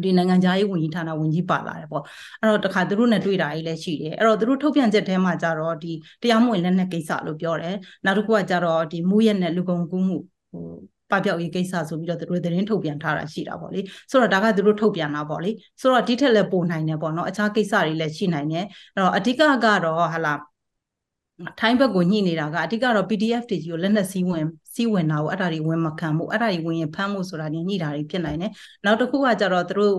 [0.04, 2.02] ဒီနိုင်ငံသားရေးဝန်ကြီးဌာနဝန်ကြီးပါလာတယ်ပေါ့
[2.40, 5.92] အဲ့တော့တခါသူတို့နဲ့တွေ့တာကြီးလည်းရှိတယ်အဲ့တော့သူတို့ထုတ်ပြန်ချက်ထဲမှာကြတော့ဒီ
[6.22, 10.16] တရားမဝင်လက်နက်ကိစ္စလို့ပြောတယ်နောက်တစ်ခုကကြတော့ဒီမူရက်နဲ့လူကုန်ကူးမှု
[10.52, 10.64] ဟို
[11.10, 13.80] ပပျောက်ရေးကိစ္စဆိုပြီးတော့သူတို့သတင်းထုတ်ပြန်ထားတာရှိတာပေါ့လေ
[14.10, 18.64] ဆိုတော့ဒါကသူတို့ထုတ်ပြန်တာပေါ့လေဆိုတော့ဒီထက်လည်းပိုနိုင်တယ်ပေါ့နော်အခြားကိစ္စတွေလည်းရှိနိုင်တယ်
[18.94, 20.34] အဲ့တော့အဓိကကတော့ဟာလာ
[21.60, 28.50] ထိုင်းဘက်ကိုညှိနေတာကအဓိကတော့ PDF တွေကြီးကိုလက်နက်စည်းဝင် စီးဝင်တာကိုအဲ့ဒါတွေဝင်မခံမှုအဲ့ဒါတွေဝင်ရင်ဖမ်းမှုဆိုတာညညိတာတွေဖြစ်နိုင်တယ်
[28.84, 29.94] နောက်တစ်ခုကကြတော့သူတို့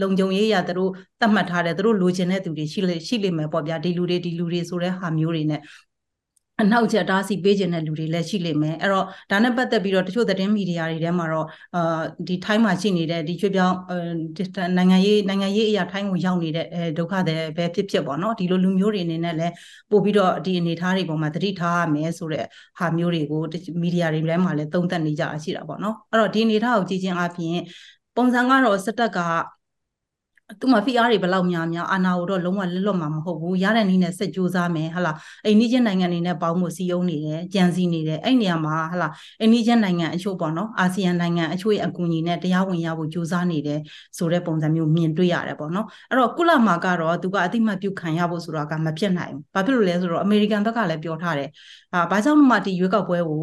[0.00, 0.90] လုံခြုံရေးရသူတို့
[1.20, 5.60] သတ်မှတ်ထားတယ်သူတို့လိုချင်တဲ့သူတွေရှိလေရှိလိမ့်မယ်ပေါ့ဗျာဒီလူတွေဒီလူတွေဆိုတဲ့ဟာမျိုးတွေနဲ့
[6.62, 13.76] အနောက်ချက်တားစီပေးခြင်းတဲ့လူတွေလည်းရှိလိမ့်မယ်အဲ့တော့ဒါနဲ့ပတ်သက်ပြီးတော့တချို့သတင်းမီဒီယာတွေထဲမှာတော့အာဒီထိုင်းမှာရှိနေတဲ့ဒီချွေပြောင်း
[14.76, 16.66] နိုင်ငံရေးနိုင်ငံရေးအရာထိုင်းကိုရောက်နေတဲ့
[16.98, 19.52] ဒုက္ခတွေပဲဖြစ်ဖြစ်ပေါ့နော်ဒီလိုလူမျိုးတွေအနေနဲ့လည်း
[19.90, 22.44] ပို့ပြီးတော့ဒီအနေထားတွေပေါ်မှာသတိထားရမယ်ဆိုတဲ့
[22.78, 23.40] ဟာမျိုးတွေကို
[23.82, 27.58] မီဒီယာတွေထဲမှာလည်းသုံးသပ်နေကြတာရှိတာပေါ့နော်အဲ့တော့ဒီအနေထားကိုကြည့်ချင်းအပြင်
[28.16, 29.18] ပုံစံကတော့စက်တက်က
[30.60, 35.12] သူ့မှာ PR တွေဘယ်လောက်များများအာနာကိုတော့လုံးဝလက်လွတ်မှာမဟုတ်ဘူးရတဲ့နည်းနဲ့ဆက်ကြိုးစားမယ်ဟလာ
[35.46, 39.08] အိန္ဒိယနိုင်ငံတွေနဲ့ပေါင်းမှုစီယုံနေတယ်ကြံစည်နေတယ်အဲ့နေရာမှာဟလာ
[39.40, 43.80] အိန္ဒိယနိုင်ငံအချို့ပေါ့နော်အာဆီယံနိုင်ငံအချို့ရဲ့အကူအညီနဲ့တရားဝင်ရဖို့ကြိုးစားနေတယ်
[44.18, 51.48] ဆိုတဲ့ပုံစံမျိုးမြင်တွေ့ရတယ်ပေါ့နော်အဲ့တော့ကုလမှာကတော့သူကအတိမတ်ပြုခံရဖို့ဆိုတာကမဖြစ်နိုင်ဘူးဘာဖြစ်လို့လဲဆိုတော့အမေရိကန်ဘက်ကလည်းပြောထားတယ်
[51.94, 53.38] အာဘာကြောင့်မှဒီရွေးကောက်ပွဲကို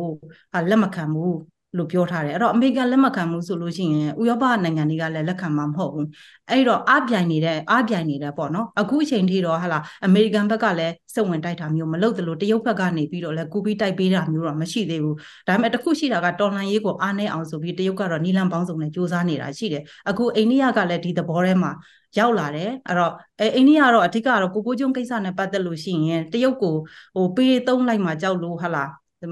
[0.70, 6.08] လက်မခံဘူး လို့ပြောထားတယ်အဲ့တော့အမေရိကန်လက်မခံဘူးဆိုလို့ရှိရင်ဥရောပနိုင်ငံတွေကလည်းလက်ခံမှာမဟုတ်ဘူး
[6.52, 15.16] အဲ့တော့အပြိုင်နေတဲ့အားပြိုင်နေတဲ့ပေါ့နော်အခုအချိန်ထိတော့ဟာလာအမေရိကန်ဘက်ကလည်းစက်ဝင်တိုက်တာမျိုးမလုပ်သလိုတရုတ်ဘက်ကနေပြီးတော့လည်းကူပြီးတိုက်ပေးတာမျိုးတော့မရှိသေးဘူး
[15.48, 21.72] ဒါပေမဲ့တခုရှိတာကတော်လှန်ရေးကိုအားနေအောင်ဆိုပြီးတရုတ်ကတော့နီလန်ပေါင်းစုံနဲ့စူးစမ်းနေတာရှိတယ်အခုအိန္ဒိယကလည်းဒီသဘောထဲမှာ
[22.20, 26.76] ရောက်လာတယ်အဲ့တော့အဲအိန္ဒိယကတော့အဓိကတော့ကိုကိုကျုံကိစ္စနဲ့ပတ်သက်လို့ရှိရင်တရုတ်ကို
[27.16, 28.90] ဟိုပေးသုံးလိုက်မှကြောက်လို့ဟာလား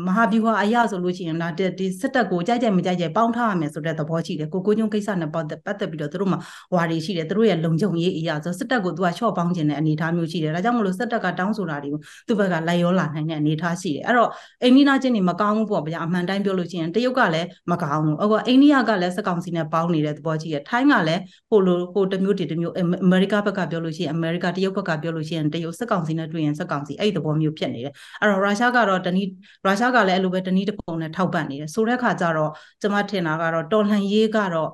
[0.08, 6.40] မဟာဗျူဟာအရာဆိုလို့ရှိရင်ဒါဒီစစ်တပ်ကိုကြိုက်ကြိုက်မကြိုက်ကြိုက်ပေါင်းထားရမယ်ဆိုတဲ့သဘောရှိတယ်ကိုကိုကျုံကိစ္စနဲ့ပတ်သက်ပတ်သက်ပြီးတော့သူတို့မှာ
[6.76, 14.30] ဝါရီရှိတယ်သူတို့ရဲ့လုံခြုံရေးအရာဆိုစစ်တပ်ကိုသူကချော့ပေါင်းခြင်းတဲ့အနေအထားမျိုးရှိတယ်ဒါကြောင့်မလို့စစ်တပ်ကတောင်းဆိုတာတွေကိုသူ့ဘက်ကလိုက်ရောလာနိုင်တဲ့အနေအထားရှိတယ်အဲ့တော့
[14.64, 29.30] အိန္ဒိယချင်းနေမကောင်းဘူးပေါ့ဗျာအမှန်တိုင်းပြောလို့ရှိရင်တရုတ်ကလည်းမကောင်းဘူးအခုအိန္ဒိယကလည်းစက်ကောင်စီနဲ့ပေါင်းနေတဲ့သဘောရှိတယ်ထိုင်းကလည်းဟိုလိုဟိုတစ်မျိုးတည်းတစ်မျိုးအမေရိကဘက်ကပြောလို့ရှိရင်အမေရိကတရုတ်ဘက်ကပြောလို့ရှိရင်တရုတ်စက်ကောင်စီနဲ့တွေ့ရင်စက်ကောင်စီအဲ့ဒီသဘောမျိုးဖြစ်နေတယ်အဲ့တော့ရုရှားကတော့တနည်း
[29.66, 34.70] ရုရှားကလည်းအဲ့လိုပဲတနည်းတစ်ပုံနဲ့ထောက်ပံ့နေတယ်ဆိုတဲ့အခါကျတော့ကျွန်မထင်တာကတော့တော်လှန်ရေးကတော့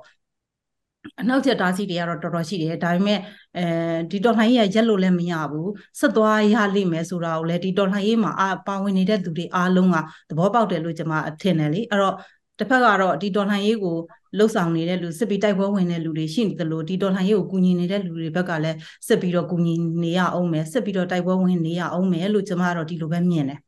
[1.22, 3.20] အနောက်ချက်တားစီတွေကတော့တော်တော်ရှိတယ်ဒါပေမဲ့
[3.58, 3.64] အဲ
[4.12, 9.98] ဒီတော်လှန်ရေးရရက်လို့လည်းမရဘူးဆက်သွားရလိမ့်မယ်ဆိုတာကိုလည်းဒီတော်လှန်ရေးမှာအပါဝင်နေတဲ့သူတွေအားလုံးက
[10.30, 12.16] သဘောပေါက်တယ်လို့ကျွန်မထင်တယ်လေအဲ့တော့
[12.60, 13.96] တစ်ဖက်ကတော့ဒီတော်လှန်ရေးကို
[14.38, 19.74] လှုပ်ဆောင်နေတဲ့လူစစ်ပြီးတိုက်ပွဲဝင်တဲ့လူတွေရှိနေတယ်လို့ဒီတော်လှန်ရေးကိုကူညီနေတဲ့လူတွေဘက်ကလည်းစစ်ပြီးတော့ကူညီ
[20.04, 23.60] နေရအောင်မယ်စစ်ပြီးတော့တိုက်ပွဲဝင်နေရအောင်မယ်လို့ကျွန်မကတော့ဒီလိုပဲမြင်တယ်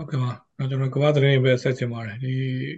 [0.00, 2.32] ဟုတ်ကဲ့ပါကျွန်တော်ကမ္ဘာသတင်းတွေပဲဆက်ချင်ပါတယ်ဒီ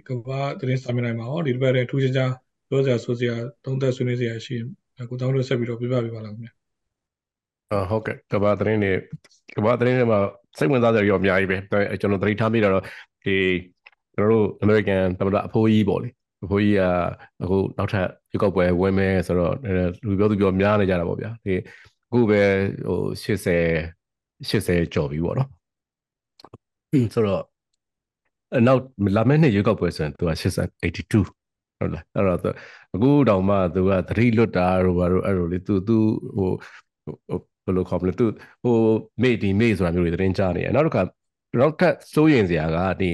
[0.07, 2.31] ကမ္ဘာသတင်းစာမျက်နှာမှာဟောဒီတစ်ပတ်ထဲထူးခြားခြား
[2.69, 4.67] ပြောစရာဆိုစရာသုံးသပ်ဆွေးနွေးစရာရှိရင်
[5.09, 6.53] ကိုတောင်းလို့ဆက်ပြီးတော့ပြပြပေးပါလားခင်ဗျာ
[7.89, 8.93] ဟုတ်ကဲ့ကမ္ဘာသတင်းတွေ
[9.57, 10.19] ကမ္ဘာသတင်းတွေမှာ
[10.57, 11.57] စိတ်ဝင်စားစရာရောအများကြီးပဲ
[12.01, 12.83] ကျွန်တော်သတိထားမိတာတော့
[13.25, 13.35] ဒီ
[14.15, 16.09] ကျွန်တော်တို့ American သမ္မတအဖိုးကြီးပေါ့လေ
[16.45, 16.81] အဖိုးကြီးက
[17.43, 19.53] အခုနောက်ထပ်ရွေးကောက်ပွဲဝင်မယ်ဆိုတော့
[20.07, 21.53] လူပြောသူပြောများနေကြတာပေါ့ဗျာဒီ
[22.09, 22.41] အခုပဲ
[22.87, 25.49] ဟို80 80ကျော်ပြီပေါ့နော်
[27.13, 27.43] ဆိုတော့
[28.67, 28.81] နောက်
[29.15, 30.31] လာမယ့်နှစ်ရွေးကောက်ပွဲဆိုရင်သူက
[30.81, 31.25] 82
[31.79, 32.55] ဟုတ်လားအဲ့တော့
[32.95, 35.97] အခုတောင်မှသူကသတိလွတ်တာတို့ဘာတို့အဲ့လိုလေသူသူ
[36.37, 36.51] ဟို
[37.65, 38.25] ဘယ်လိုခေါ်မလဲသူ
[38.63, 38.75] ဟို
[39.21, 41.01] မေ့ဒီမေ့ဆိုတာမျိုးတွေသတင်းကြားနေရနောက်တစ်ခါ
[41.59, 43.09] နောက်ထပ်စိုးရင်စရာကဒီ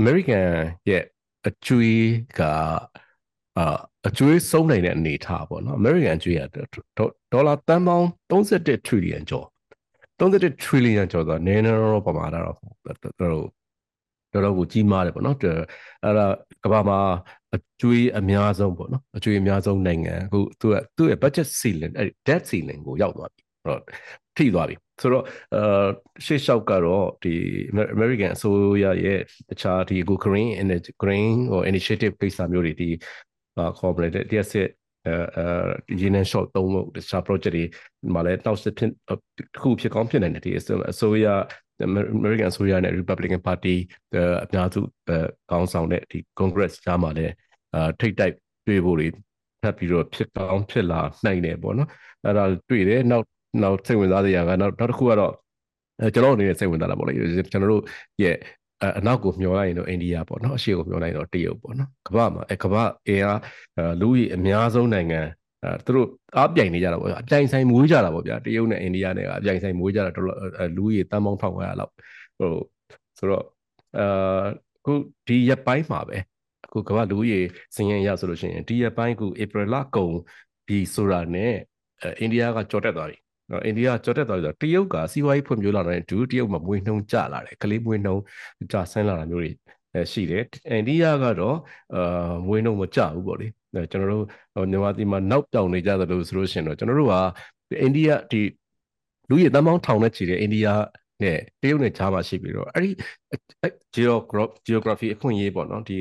[0.00, 0.44] American
[0.90, 1.02] ရဲ့
[1.48, 2.04] အကျွေး
[2.38, 2.40] က
[3.58, 3.76] အာ
[4.08, 6.42] အကျွေးဆုံးနိုင်တဲ့အနေထားပေါ့နော် American အကျွေးက
[7.32, 9.46] ဒေါ်လာတန်ပေါင်း31 trillion ကျော်
[10.20, 13.32] 31 trillion ကျော်ဆိုတော့နည်းနည်းတော့ပမာဏတော့တော်တော်
[14.32, 16.26] တော်တော်ကိုကြီးမားတယ်ပေါ့နော်အဲ့ဒါ
[16.64, 16.98] ကမ္ဘာမှာ
[17.54, 23.80] အကျွေးအများဆုံးပေါ့နော်အကျွေးအများဆုံးနိုင်ငံအခုသူကသူ့ရဲ့ budget ceiling အဲ့ debt ceiling ကိုရောက်သွားပြီအဲ့တော့
[24.36, 25.86] ထိသွားပြီဆိုတော့အာ
[26.24, 27.34] ရှေ့လျှောက်ကတော့ဒီ
[27.96, 32.88] American အစိုးရရဲ့တခြားဒီအခု green energy green ဟို initiative ကိစ္စမျိုးတွေဒီ
[33.78, 34.66] ခေါ်မလဲတရားစစ်
[35.06, 37.64] အဲအဲရင်းနှီး short သုံးလို့တခြား project တွေ
[38.14, 39.10] မှာလည်းတောက်စစ်ဖြစ်တ
[39.42, 40.62] စ်ခုဖြစ်ကောင်းဖြစ်နိုင်တယ်ဒီအ
[41.00, 41.26] စိုးရ
[42.18, 43.74] American အစိုးရနဲ့ Republican Party
[44.44, 44.80] အများစု
[45.50, 47.32] ခေါင်းဆောင်တဲ့ဒီ Congress ကြားမှာလည်း
[47.74, 48.34] အာထိတ်တိုက်
[48.66, 49.06] တွေ့ဖို့တွေ
[49.62, 51.88] ထပ်ပြီးတော့ဖြစ်ကောင်းဖြစ်လာနိုင်တယ်ပေါ့နော်
[52.24, 53.26] အဲ့ဒါတွေ့တယ်နောက်
[53.62, 55.32] နောက်စိတ်ဝင်စားစရာကနောက်နောက်တစ်ခုကတော့
[56.14, 57.82] ကျွန်တော်အနေနဲ့စိတ်ဝင်စားတာပေါ့လေကျွန်တော်တို့
[58.22, 58.36] ရဲ့
[58.98, 63.40] အနောက်ကိုမျောလိုက်ရင်တော့အိန္ဒိယပေါ့နော်အရှေ့ကိုမျောလိုက်ရင်တော့တရုတ်ပေါ့နော်ကမ္ဘာမှာအဲကမ္ဘာအင်အား
[64.00, 65.20] လူကြီးအများဆုံးနိုင်ငံ
[65.64, 70.26] အဲသူတို့အားပြိုင်နေကြတာပေါ့အပြိုင်ဆိုင်မွေးကြတာပေါ့ဗျာတရုတ်နဲ့အိန္ဒိယနဲ့ကအပြိုင်ဆိုင်မွေးကြတာတော်
[70.76, 71.92] လူကြီးတန်ပေါင်း1500လောက်
[72.38, 72.52] ဟို
[73.18, 73.44] ဆိုတော့
[73.98, 74.44] အာ
[74.84, 74.92] ခု
[75.26, 76.16] ဒီရက်ပိုင်းမှာပဲ
[76.66, 80.14] အခုကမ္ဘာလူကြီးစင်ရင်ရဆိုလို့ရှိရင်ဒီရက်ပိုင်းခုဧပြီလကုန်
[80.68, 81.54] ဒီဆိုတာနဲ့
[82.20, 83.16] အိန္ဒိယကကြော်တက်သွားပြီ
[83.50, 88.20] နော်အိန္ဒိယကြော်တက်သွားပြီဆိုတော့တရုတ်ကစီးပွားရေးဖွံ့ဖြိုးလာတဲ့ဒူတရုတ်မှာမွေးနှုံးကျလာတယ်ကလေးမွေးနှုံး
[88.72, 89.50] ကျဆင်းလာတာမျိုးတွေ
[90.12, 91.56] ရှိတယ်အိန္ဒိယကတော့
[91.94, 93.46] အာမွေးနှုံးမကျဘူးပေါ့လေ
[93.90, 94.24] ကျွန်တော်တို့
[94.70, 97.14] မြန်မာပြည်မှာနောက်ပြောင်နေကြသလိုဆိုလို့ရှိရင်တော့ကျွန်တော်တို့က
[97.82, 98.42] အိန္ဒိယဒီ
[99.30, 100.66] လူရည်တမ်းပေါင်းထောင်နဲ့ချီတဲ့အိန္ဒိယ
[101.22, 102.90] နဲ့တရုတ်နဲ့ကြားမှာရှိပြီးတော့အဲ့ဒီ
[104.68, 105.98] geography အခွင့်အရေးပေါ့နော်ဒီ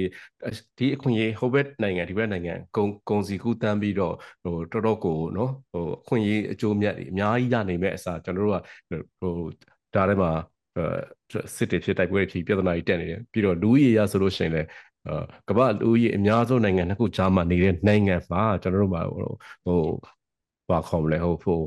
[0.77, 9.33] ဒီအခွင့်အရေးဟိုဘက်နိုင်ငံဒီဘက်နိုင်ငံကုံကုံစီကူတန်းပြီးတော့ဟိုတော်တော်ကိုနော်ဟိုအခွင့်အရေးအကျိုးမြတ်တွေအများကြီးရနိုင်မဲ့အစားကျွန်တော်တို့ကဟို
[9.93, 10.31] ဒါထဲမှာ
[11.57, 14.67] စစ်တေဖြစ်တိုက်ပွဲဖြစ်ပြဿနာတွေတက်နေတယ်ပြီးတော့လူကြီးရဆိုလို့ရှိရင်လည်း
[15.49, 19.29] ကမ္ဘာလူကြီးအများဆုံးနိုင်ငံနှစ်ခုကြားမှာနေတဲ့နိုင်ငံမှာကျွန်တော်တို့မှာဟို
[19.65, 19.79] ဟို
[20.69, 21.57] ဘာခေါ်မလဲဟိုဟို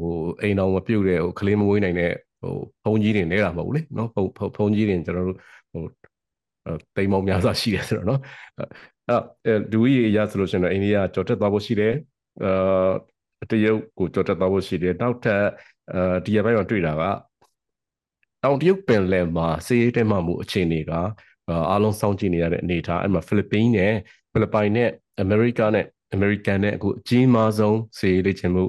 [0.40, 2.12] အိမ်တော်မပြုတ်တဲ့ဟိုကလေးမမွေးနိုင်တဲ့
[2.42, 4.24] ဟိုဘုံကြီးတွေနေတာမဟုတ်ဘူးလေနော်ဘုံ
[4.56, 5.38] ဘုံကြီးတွေကျွန်တော်တို့
[5.72, 5.82] ဟို
[6.96, 8.20] တိမ်မောင်များစွာရှိတယ်ဆိုတော့နော်
[9.08, 11.94] အဲ့ဒူရီရဆိုလို့ရှိရင်တော့အိန္ဒိယကြော်တက်သွားဖို့ရှိတယ်
[12.44, 15.42] အာတရုတ်ကိုကြော်တက်သွားဖို့ရှိတယ်နောက်ထပ်
[15.92, 17.02] အဲဒီရပိုင်းမှာတွေ့တာက
[18.42, 20.92] တောင်တရုတ်ပင်လယ်မှာစီးရဲတဲမှမှုအခြေအနေက
[21.70, 23.92] အားလုံးစောင့်ကြည့်နေရတဲ့အနေအထားအဲ့မှာဖိလစ်ပိန်းနဲ့
[24.32, 24.88] ဖိလစ်ပိုင်နဲ့
[25.20, 28.64] အမေရိကနဲ့ အမေရိကန်နဲ့အခုအကြီးမားဆုံးစေလေ့ကျင့်မှု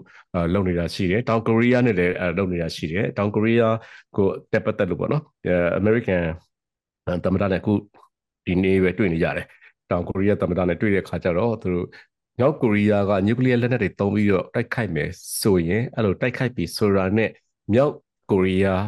[0.53, 3.75] လုပ်နေတာရှိတယ်တောင်ကိုရီးယားနဲ့လည်းလုပ်နေတာရှိတယ်တောင်ကိုရီးယား
[4.15, 5.23] ကိုတက်ပတ်သက်လို့ပေါ့နော်
[5.77, 6.23] အမေရိကန်
[7.25, 7.73] သမ္မတနဲ့အခု
[8.45, 9.45] ဒီနေ့ပဲတွေ့နေကြတယ်
[9.91, 11.87] တောင်ကိုရီးယားသမ္မတနဲ့တွေ့တဲ့အခါကျတော့သူတို့
[12.39, 15.09] မြောက်ကိုရီးယားကနျူကလ িয়ার လက်နက်တွေသုံးပြီးတော့တိုက်ခိုက်မယ်
[15.41, 17.29] ဆိုရင်အဲ့လိုတိုက်ခိုက်ပြီးဆိုတာနဲ့
[17.73, 17.93] မြောက်
[18.31, 18.83] ကိုရီးယား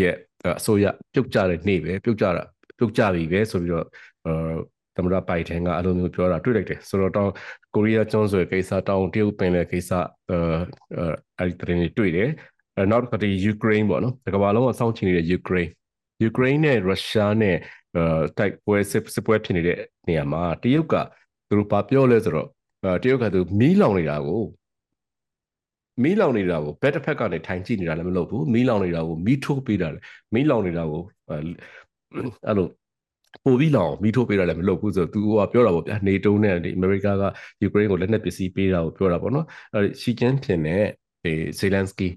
[0.00, 0.14] ရဲ့
[0.58, 2.42] အစိုးရပြုတ်ကျတဲ့နေ့ပဲပြုတ်ကျတာ
[2.78, 3.86] ပြုတ်ကျပြီပဲဆိုပြီးတော့
[4.98, 7.30] သမ္မတဘိုင်ဒန်ကအဲ့လိုမျိုးပြောတာတွေ့လိုက်တယ်ဆိုတော့တောင်
[7.74, 9.90] ကိုရီးယားကျွန်းဆွယ်ကိစ္စတောင်တရုတ်ပင်လယ်ကိစ္စ
[11.38, 12.30] အဲ့ဒီသတင်းတွေတွေ့တယ်
[12.90, 15.70] နောက်တစ်ခါဒီယူကရိန်းပေါ့နော်ဒီကမ္ဘာလုံးကစောင့်ကြည့်နေတဲ့ယူကရိန်း
[16.22, 17.56] ယူကရိန်းနဲ့ရုရှားနဲ့
[18.38, 20.94] တိုက်ပွဲစစ်ပွဲဖြစ်နေတဲ့နေရာမှာတရုတ်က
[21.48, 22.48] သူတို့ဘာပြောလဲဆိုတော့
[23.02, 24.42] တရုတ်ကသူမီးလောင်နေတာကို
[26.02, 31.42] မီးလောင်နေတာကိုဘက်တစ်ဖက်ကနေထိုင်ကြည့်နေတာလည်းမလုပ်ဘူးမီးလောင်နေတာကိုမီးထိုးပေးတာလည်းမီးလောင်နေတာကိုအဲ့
[32.58, 32.66] လို
[33.44, 37.24] ပိုပြီးလောင်မီးထိုးပေးတာလည်းမလုပ်ဘူးဆိုတော့သူကပြောတာပေါ့ဗျာနေတိုးနဲ့ဒီအမေရိကက
[37.62, 40.84] ယူကရိန်းကိုလက်နက်ပစ္စည်းပေးတာကိုပြောတာပေါ့နော်အဲရှီကျန်းဖင်နဲ့
[41.24, 42.08] ဒီဇေလန်စကီ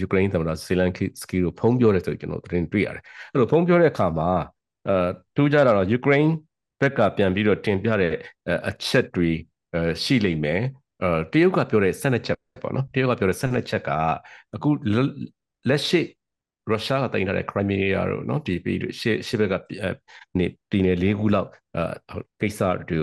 [0.00, 0.90] ယူကရိန်းသမ္မတဇေလန်
[1.22, 3.02] စကီကိုဖုံးပြောတယ်ဆိုကျွန်တော်သတင်းတွေ့ရတယ်
[3.32, 4.30] အဲ့လိုဖုံးပြောတဲ့အခါမှာ
[4.88, 4.96] အဲ
[5.36, 6.32] ထူးကြတာတော့ယူကရိန်း
[6.80, 8.14] ဘက်ကပြန်ပြီးတော့တင်ပြတဲ့
[8.68, 9.30] အချက်တွေ
[10.02, 10.60] ရှိလိမ့်မယ်
[11.02, 13.90] အဲတရုတ်ကပြောတဲ့12ချက်ပေါ့နော်တရုတ်ကပြောတဲ့12ချက်က
[14.54, 14.70] အခု
[15.68, 16.00] လက်ရှိ
[16.71, 19.55] ရုရှားကတင်ထားတဲ့ Crimea တို့เนาะဒီပြီးရှေ့ရှေ့ဘက်က
[20.37, 22.99] နေပြည်နယ်၄ခုလောက်အဲကိစ္စတွေ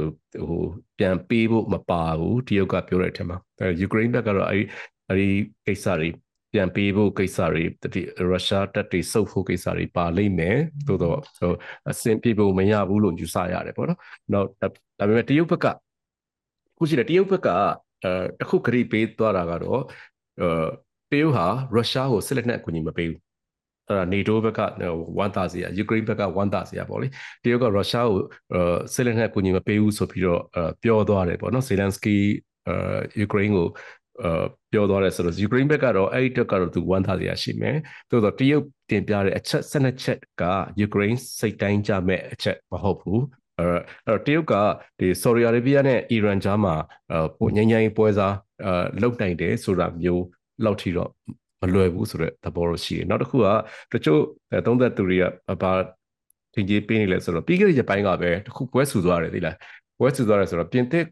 [0.48, 0.62] ဟို
[0.98, 4.64] ပြန်ပေးဖို့မပါဘူးတရုတ်ကပြောတဲ့အထက်မှာအဲယူကရိန်းဘက်ကတော့အဲဒီ
[5.08, 5.28] အဲဒီ
[5.66, 6.08] ကိစ္စတွေ
[6.52, 10.58] ပြန်ပေးဖို့ကိစ္စတွေဒီရုရှားတပ်တွေစုပ်ဖို့ကိစ္စတွေပါလိမ့်မယ်
[10.88, 11.52] သို့တော့ဟို
[11.90, 13.98] အဆင်ပြေဖို့မရဘူးလို့ယူဆရတယ်ပေါ့နော်။
[14.32, 15.66] နောက်ဒါပေမဲ့တရုတ်ဘက်က
[16.78, 17.48] ခုရှိတယ်တရုတ်ဘက်က
[18.04, 19.80] အဲတခုခရီးပေးသွားတာကတော့
[20.40, 20.48] အဲ
[21.10, 23.25] တရုတ်ဟာရုရှားကိုစစ်လက်နက်အကူအညီမပေးဘူး
[23.87, 24.59] အဲ့ဒါ NATO ဘက်က
[25.17, 27.07] ဝမ်တာစီယာယူကရိန်းဘက်ကဝမ်တာစီယာပေါ့လေ
[27.43, 28.19] တရုတ်ကရုရှားကို
[28.93, 30.41] စစ်လက်နက်အကူအညီမပေးဘူးဆိုပြီးတော့
[30.83, 32.15] ပြောသွားတယ်ပေါ့နော်ဇေလန်စကီ
[33.19, 33.67] ယူကရိန်းကို
[34.73, 37.75] ပြောသွားတယ်ဆိုတော့ယူကရိန်းဘက်ကတော့အဲ့ဒီတက်ကတော့သူဝမ်းသာစရာရှိမယ်။
[38.09, 40.43] သို့တော့တရုတ်တင်ပြတဲ့အချက်12ချက်က
[40.79, 43.21] ယူကရိန်းစိတ်တိုင်းကြမဲ့အချက်မဟုတ်ဘူး။
[43.59, 44.53] အဲ့တော့တရုတ်က
[44.99, 46.75] ဒီဆော်ဒီအာရေဗျနဲ့အီရန်ကြားမှာ
[47.37, 48.35] ပုံငိမ့်ငိမ့်ပွဲစား
[49.01, 50.23] လုတ်နိုင်တယ်ဆိုတာမျိုး
[50.65, 51.11] လောက်ထိတော့
[51.61, 53.47] မလွယ်ဘူးဆိုတဲ့သဘောတော့ရှိတယ်နောက်တစ်ခုက
[53.93, 54.21] တချို့
[54.65, 55.23] သုံးသက်သူတွေက
[55.61, 55.71] ဘာ
[56.53, 59.55] ထင်ကြီးပေးနေလဲဆိုတော့ပြီးခဲ့တဲ့ရက်ပိုင်းကပဲတခုပွဲဆူသွားတယ်သိလား
[59.99, 61.05] ပွဲဆူသွားတယ်ဆိုတော့ပြင်သစ်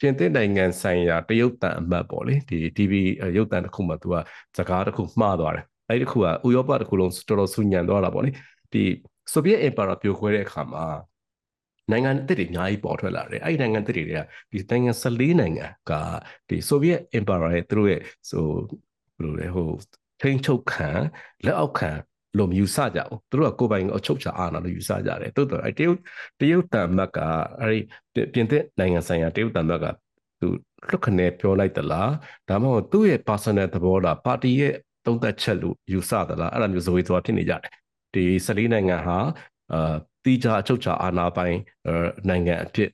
[0.00, 2.92] ပြင်သစ်နိုင်ငံဆိုင်ရာတရုတ်တန်အမတ်ပေါ့လေဒီ TV
[3.36, 4.14] ရုပ်တန်တစ်ခုမှသူက
[4.56, 8.30] စကားတစ်ခုမှားသွားတယ်အဲ့ဒီတစ်ခုကဥရောပတစ်ခုလုံးတော်တော်ဆူညံသွားတာပေါ့လေ
[8.72, 8.82] ဒီ
[9.32, 10.84] ဆိုဗီယက်အင်ပါယာပြိုခွဲတဲ့အခါမှာ
[11.90, 14.08] နိုင်ငံအသစ်တွေအများကြီးပေါ်ထွက်လာတယ်အဲ့ဒီနိုင်ငံအသစ်တွေက
[14.52, 15.92] ဒီနိုင်ငံ14နိုင်ငံက
[16.48, 18.44] ဒီဆိုဗီယက်အင်ပါယာရဲ့သူတို့ရဲ့ဆို
[19.16, 19.68] ဘယ်လိုလဲဟို
[20.20, 20.90] ထိန်းချုပ်ခံ
[21.44, 21.90] လက်အောက်ခံ
[22.38, 25.98] လို့မယူဆကြဘူးသူတို့ကကိုယ်ပိုင်အချုပ်ချာအာဏာလို့ယူဆကြတယ်တိုးတော့အဲတရုတ်
[26.40, 27.18] တရုတ်တန်မတ်က
[27.60, 27.76] အဲ
[28.14, 29.86] ဒီပြင်သစ်နိုင်ငံဆိုင်ရာတရုတ်တန်မတ်က
[30.40, 30.48] သူ
[30.88, 32.12] လွတ်ခနဲ့ပြောလိုက်သလား
[32.48, 34.74] ဒါမှမဟုတ်သူ့ရဲ့ personal သဘောလားပါတီရဲ့
[35.06, 37.62] သုံးသက်ချက်လို့ယူဆသလားအဲ့လိုမျိုးဇဝေသွားဖြစ်နေကြတယ်
[38.14, 39.18] ဒီ14နိုင်ငံဟာ
[39.72, 41.56] အာတီးခြားအချုပ်ချာအာဏာပိုင်
[42.28, 42.90] နိုင်ငံအဖြစ်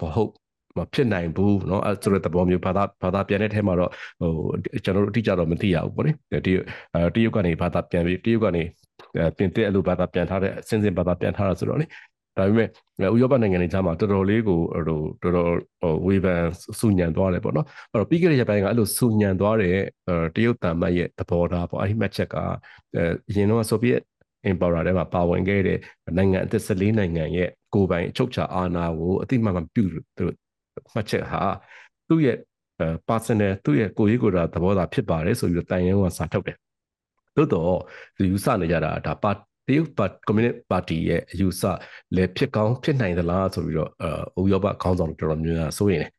[0.00, 0.32] မဟုတ်
[0.77, 3.91] မဖြစ်နိုင်ဘူးเนาะအဲဆိုတဲ့သဘောမျိုးဘာသာဘာသာပြန်တဲ့ထဲမှာတော့
[4.21, 4.31] ဟို
[4.83, 6.11] ကျွန်တော်တို့အတိအကျတော့မသိရဘူးပေါ့လေ
[6.45, 6.51] ဒီ
[6.93, 8.63] အဲတရုတ်ကနေဘာသာပြန်ပြီးတရုတ်ကနေ
[9.37, 11.85] ပြင်တဲ့အလိုဘာသာပြန်ထားတဲ့အစဉ်စဉ်ဘာသာပြန်ထားတာဆိုတော့လေ
[12.37, 12.67] ဒါပေမဲ့
[13.13, 16.41] ဥရောပနိုင်ငံတွေကြားမှာတော်တော်လေးကိုဟိုတော်တော်ဟိုဝေဖန်
[16.79, 19.75] စုညံသွားတယ်ပေါ့နော်အဲ့တော့ပြီးခဲ့တဲ့ရက်ပိုင်းကအဲ့လိုစုညံသွားတဲ့
[20.35, 22.35] တရုတ်တန်မတ်ရဲ့သဘောထားပေါ့အဲ့ဒီမှတ်ချက်က
[22.95, 24.01] အဲအရင်တော့ဆိုဗီယက်
[24.49, 25.79] Empower ထဲမှာပါဝင်ခဲ့တဲ့
[26.17, 29.83] နိုင်ငံအသက်14နိုင်ငံရဲ့ကိုယ်ပိုင်အချုပ်ချာအာဏာကိုအတိမတ်မပြု
[30.17, 30.25] သူ
[30.92, 31.42] မှတ်ချက်ဟာ
[32.08, 32.38] သူ့ရဲ့
[33.08, 36.56] personal သူ့ရဲ့ကိုယ်ရေးကိုယ်တာသဘောသာဖြစ်ပါတယ်ဆိုပြီးတော့တိုင်ရင်ကစာထုတ်တယ်
[37.36, 37.74] သို့တော့
[38.16, 39.36] ဒီယူဆနေကြတာဒါပါတ
[39.76, 41.62] ရုတ်ပါကွန်မြူနစ်ပါတီရဲ့အယူဆ
[42.16, 43.90] လည်းဖြစ်ကောင်းဖြစ်နိုင်သလားဆိုပြီးတော့
[44.36, 46.10] အဥရောပခေါင်းဆောင်တော်တော်များများစိုးရင်တယ်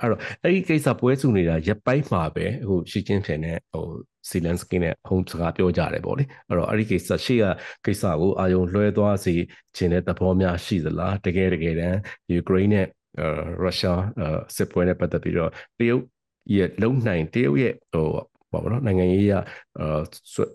[0.00, 3.84] အဲ့တော့အဲ့ဒီကိစ္စပွဲစုနေတာရက်ပိုင်းမှာပဲဟိုရှီချင်းဖင်နဲ့ဟို
[4.28, 7.44] စီလန်စကင်နဲ့ဟုံးစကားပြောကြတယ်ပေါ့လေအဲ့တော့အဲ့ဒီကိစ္စရှေ့က
[7.84, 9.34] ကိစ္စကိုအာယုံလွှဲသွားစေ
[9.76, 11.98] ခြင်းတဲ့သဘောများရှိသလားတကယ်တကယ်တမ်း
[12.32, 12.86] ယူကရိန်းနဲ့
[13.63, 14.01] ရုရှား
[14.55, 16.03] စစ်ပွဲနဲ့ပတ်သက်ပြီးတော့တရုတ်
[16.55, 19.33] ရဲ့လုံနိုင်တရုတ်ရဲ့ဟိုဘာပေါ့နော်နိုင်ငံရေးရ
[20.33, 20.45] ဟို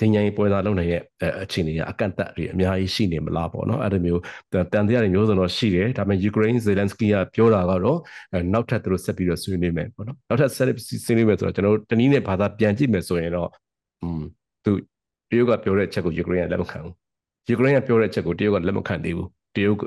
[0.00, 1.02] တင်ញိုင်းပွဲသားလုံနိုင်ရဲ့
[1.42, 4.20] အခြေအနေကအကန့်အသတ်တွေအများကြီးရှိနေမလားပေါ့နော်အဲ့ဒါမျိုး
[4.72, 7.98] တန်တရားတွေမျိုးစုံတော့ရှိတယ်ဒါပေမဲ့ယူကရိန်းဇေလန်စကီကပြောတာကတော့
[8.52, 10.66] နောက်ထပ်သူတို့ဆက်ပြီးတော့ဆွေးနွေးမယ်ပေါ့နော်နောက်ထပ်ဆက်
[11.04, 13.48] ဆွေးနွေးမယ်ဆိုတော့ကျွန်တော်တို့တနည်းနဲ့ဘာသာပြန်ကြည့်မယ်ဆိုရင်တော့
[14.02, 14.22] อืม
[14.64, 14.70] သူ
[15.30, 16.94] တရုတ်ကပြောတဲ့အချက်ကိုယူကရိန်းကလက်မခံဘူး
[17.48, 19.77] ယူကရိန်းကပြောတဲ့အချက်ကိုတရုတ်ကလက်မခံသေးဘူး တရုတ်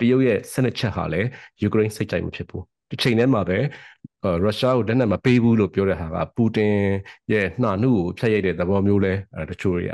[0.00, 1.28] တရုတ်ရဲ့စနစ်ချက်ဟာလည်း
[1.62, 3.58] ယူကရိန်းစိတ်ကြိုက်မှုဖြစ်ဘူးဒီချိန်ထဲမှာပဲ
[4.44, 6.74] ရုရှားကိုလက်နက်မပေးဘူးလို့ပြောတဲ့ဟာကပူတင်
[7.32, 9.12] ရဲ့နှာနှုတ်ကိုဖျက်ရိုက်တဲ့သဘောမျိုးလဲ
[9.50, 9.92] တချို့တွေက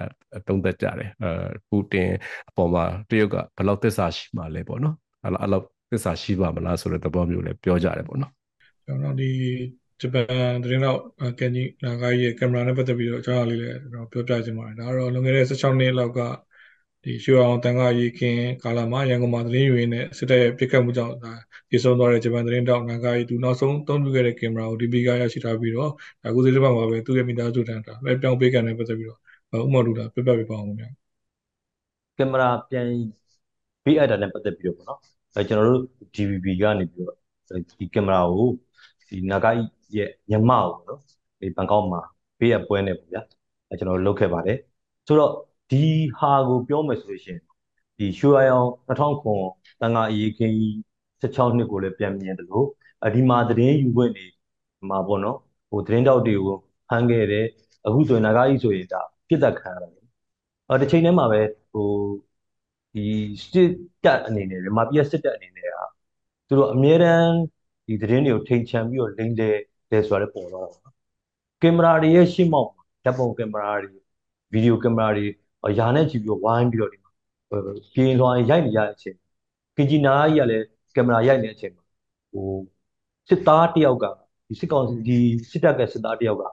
[0.48, 1.30] တုံးသက်ကြတယ်အဲ
[1.68, 2.08] ပူတင်
[2.48, 8.32] အပေါ်မှာတရုတ်ကဘယ်လောက်သစ္စာရှိမှလဲပေါ့နော်အဲ့လောက်အဲ့လောက်သစ္စာရှိပါမလားဆိုတဲ့သဘောမျိုးလဲပြောကြတယ်ပေါ့နော်
[8.86, 9.30] ကျွန်တော်ဒီ
[10.00, 10.26] ဂျပန်
[10.62, 10.98] သတင်းတော့
[11.38, 16.20] ကန်ကြီးနာဂါရဲ့ကင်မရာနဲ့ပတ်သက်ပြီးတော့အကြောင်းအရာလေးလည်းကျွန်တော်ပြောပြချင်ပါတယ်ဒါကတော့လွန်ခဲ့တဲ့16နှစ်လောက်က
[17.04, 21.32] ဒီရွှေအောင်တန်ခါရေးခင်းကာလမှာရန်ကုန်မှာသတင်းယူရင်းနဲ့စစ်တပ်ရဲ့ပြစ်ခတ်မှုကြောင့်ဒါ
[21.68, 25.90] ပြေဆုံးသွားတဲ့ဂျပန်သတင်းတောက်နန်ကာရီသူနောက်ဆုံးသုံးပြုခဲ့တဲ့ကင်မရာကိုဒီပီကရရှိထားပြီးတော့
[26.26, 29.20] အခုဒီတစ်ပတ်မှာပဲသူ့ရဲ့မိသားစုထံတာပဲပြောင်းပေးကန်နဲ့ပတ်သက်ပြီးတော့
[29.64, 30.88] ဥမ္မာတူတာပြပြပြပါအောင်ခင်ဗျာ
[32.16, 32.86] ကင်မရာပြန်
[33.84, 35.00] ပေးအပ်တာနဲ့ပတ်သက်ပြီးတော့ပေါ့နော်
[35.34, 35.82] အဲကျွန်တော်တို့
[36.14, 37.16] DVB ကနေပြီးတော့
[37.78, 38.48] ဒီကင်မရာကို
[39.08, 39.60] ဒီနာဂိုက်
[39.96, 41.00] ရဲ့ညမကိုပေါ့နော်
[41.40, 42.00] ဒီဘန်ကောက်မှာ
[42.38, 43.22] ပေးအပ်ပွဲနေပေါ့ဗျာ
[43.68, 44.58] အဲကျွန်တော်တို့လုပ်ခဲ့ပါတယ်
[45.06, 45.32] ဆိုတော့
[45.70, 45.84] ဒီ
[46.16, 47.40] ဟာကိုပြောမယ်ဆိုလို့ရှိရင်
[47.98, 50.72] ဒီရွှေရောင်2009တန်ခါအရေးခင်းကြီး
[51.22, 52.66] 16နှစ်ကိုလည်းပြန်မြင်တယ်လို့
[53.06, 54.26] အဒီမှာသတင်းယူခွင့်နေ
[54.90, 55.38] မှာပေါ့နော်
[55.70, 56.56] ဟိုသတင်းတောက်တွေကို
[56.88, 57.46] ဖမ်းခဲ့တယ်
[57.86, 59.92] အခုဆိုရင်နာဂိုက်ဆိုရင်ဒါပြစ်ဒတ်ခံရတယ်
[60.68, 61.40] အဲတစ်ချိန်တည်းမှာပဲ
[61.72, 61.88] ဟို
[62.94, 63.06] ဒီ
[63.52, 63.70] စစ်
[64.04, 65.76] တပ်အနေနဲ့မြန်မာပြည်စစ်တပ်အနေနဲ့က
[66.48, 67.32] သူတို့အမြဲတမ်း
[67.86, 69.56] ဒီသတင်းတွေကိုထိန်ချန်ပြီးတော့လိမ့်တယ်
[69.90, 70.90] တယ်ဆိုတာလည်းပေါ်တော့တာ
[71.62, 72.70] ကင်မရာတွေရဲ့ရှင်းမောက်
[73.04, 73.90] ဓာတ်ပုံကင်မရာတွေ
[74.52, 75.26] ဗီဒီယိုကင်မရာတွေ
[75.78, 76.98] ယာနဲ့ကြည့်ပြီးတော့ဝိုင်းပြီးတော့ဒီ
[77.94, 79.16] ပြင်းလွှာရိုက်နေရတဲ့အချိန်
[79.76, 81.84] ကင်ဂျီနာကြီးကလည်းကင်မရာရိုက်နေတဲ့အချိန်မှာ
[82.32, 82.50] ဟို
[83.28, 84.04] စစ်သားတယောက်က
[84.48, 85.18] ဒီစစ်ကောင်စီဒီ
[85.50, 86.44] စစ်တပ်ကစစ်သားတယောက်က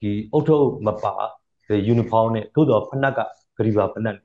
[0.00, 1.14] ဒီအုတ်ထုတ်မပါ
[1.86, 3.20] ယူနီဖောင်းနဲ့သို့တော့ဖနက်က
[3.56, 4.16] ဂရီဘာဖနက်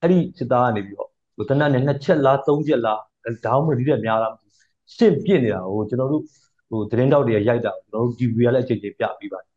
[0.00, 3.00] အဲ့ဒီစစ်သားကနေပြီးတော့ဟိုတနက်နဲ့နှစ်ချက်လားသုံးချက်လား
[3.44, 4.34] ဒေါင်းမဒီတဲ့များလား
[4.96, 6.22] ရှင့်ပြစ်နေတာဟိုကျွန်တော်တို့
[6.70, 9.48] ဟိုသတင်းတောက်တွေရိုက်တာကျွန်တော်တို့ TV ကလည်းအချိန်ချင်းပြပြီးပါတယ်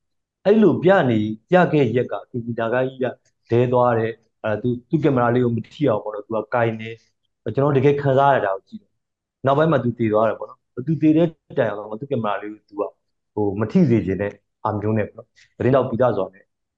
[0.46, 1.18] အဲ့လိုပြနေ
[1.50, 3.06] ပြခဲ့ရက်ကကင်ဂျီနာကကြီးက
[3.52, 4.12] လဲသွားတယ်
[4.44, 6.90] အဲသူသူကင်မရာလေးကိုမထိအောင်ပေါ့နော်သူကကင်နေ
[7.56, 8.92] ကျွန်တော်တကယ်ခံစားရတာကိုကြည့်တယ်
[9.46, 11.28] နောက်ပိုင်းမှာသူတည်သွားတယ်ပေါ့နော်သူတည်တဲ့
[11.58, 12.82] တိုင်အောင်သူကင်မရာလေးကိုသူက
[13.34, 14.32] ဟိုမထိစေခြင်းနဲ့
[14.66, 15.28] အာမျိုးနဲ့ပေါ့နော်
[15.58, 16.32] သတင်းတောက်ပြီးသားဆိုတော့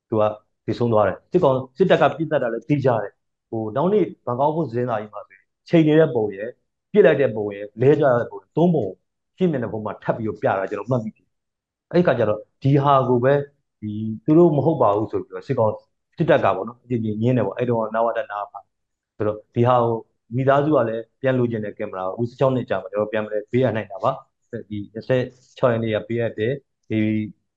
[0.09, 0.23] သူက
[0.65, 3.11] ဒီဆုံးသွားတယ်စစ်ကောင်စစ်တပ်ကပြစ်တတ်တာလည်းသိကြတယ်
[3.49, 6.49] ဟိုနောက်နေ့ဘန်ကောက်ဖို့သတင်းစာကြီးမှာဆိုချိန်နေတဲ့ပုံရယ်
[6.91, 8.87] ပြစ်လိုက်တဲ့ပုံရယ်လဲကြတဲ့ပုံသုံးပုံ
[9.37, 11.25] ရှင်းနေတဲ့ပုံမှာထပ်ပြီးတော့ပြတာကျွန်တော်မှတ်မိတယ်
[11.91, 13.33] အဲ့ဒီခါကျတော့ဒီဟာကိုပဲ
[13.81, 13.91] ဒီ
[14.25, 15.73] သူတို့မဟုတ်ပါဘူးဆိုပြီးတော့စစ်ကောင်
[16.17, 18.59] စစ်တပ်ကပေါ့နော်အကြည့်ညင်းတယ်ပေါ့အဲ့တော့နာဝတနာပါ
[19.17, 19.95] ဆိုတော့ဒီဟာကို
[20.35, 24.11] မိသားစုကလည်းပြန်လိုချင်တဲ့ကင်မရာကိုအခု16နှစ်ကြာမှာကျွန်တော်ပြန်မလဲပေးရနိုင်တာပါ
[24.69, 26.53] ဒီ26ရက်နေ့ကပေးရတယ်
[26.89, 26.97] ဒီ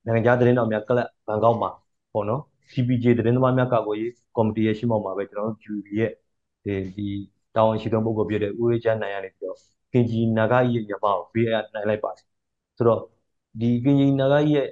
[0.07, 1.71] နိုင်ငံခြားသတင်းတော်များကလပ်ဘန်ကောက်မှာ
[2.13, 2.41] ပေါ့နော်
[2.73, 6.13] CPJ သတင်းသမားများကာကွယ်ရေးကော်မတီရဲ့ရှင်းမောက်မှာပဲကျွန်တော်တို့ jury ရဲ့
[6.65, 7.09] ဒီဒီ
[7.55, 9.59] တာဝန်ရှိသောပုဂ္ဂိုလ်ဖြစ်တဲ့ဦးရေးချမ်းနိုင်ရနေပြီးတော့
[9.93, 12.25] ကင်ဂျီနာဂါကြီးရဲ့ညမကိုပေးအပ်နိုင်လိုက်ပါတယ်
[12.77, 13.01] ဆိုတော့
[13.61, 14.67] ဒီကင်ဂျီနာဂါကြီးရဲ့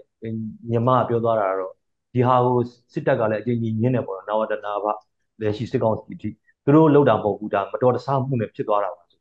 [0.70, 1.72] ညမပြောသွားတာတော့
[2.16, 2.58] ဒီဟာကို
[2.92, 4.86] စစ်တပ်ကလည်းအကျဉ်းကြီးညင်းနေပေါ့နော်နာဝတနာဘ
[5.40, 6.28] လက်ရှိစစ်ကောင်စီအထိ
[6.64, 9.20] သူတို့လောက်တာမဟုတ်ဘူးဒါမတော်တဆမှုနဲ့ဖြစ်သွားတာပါဆို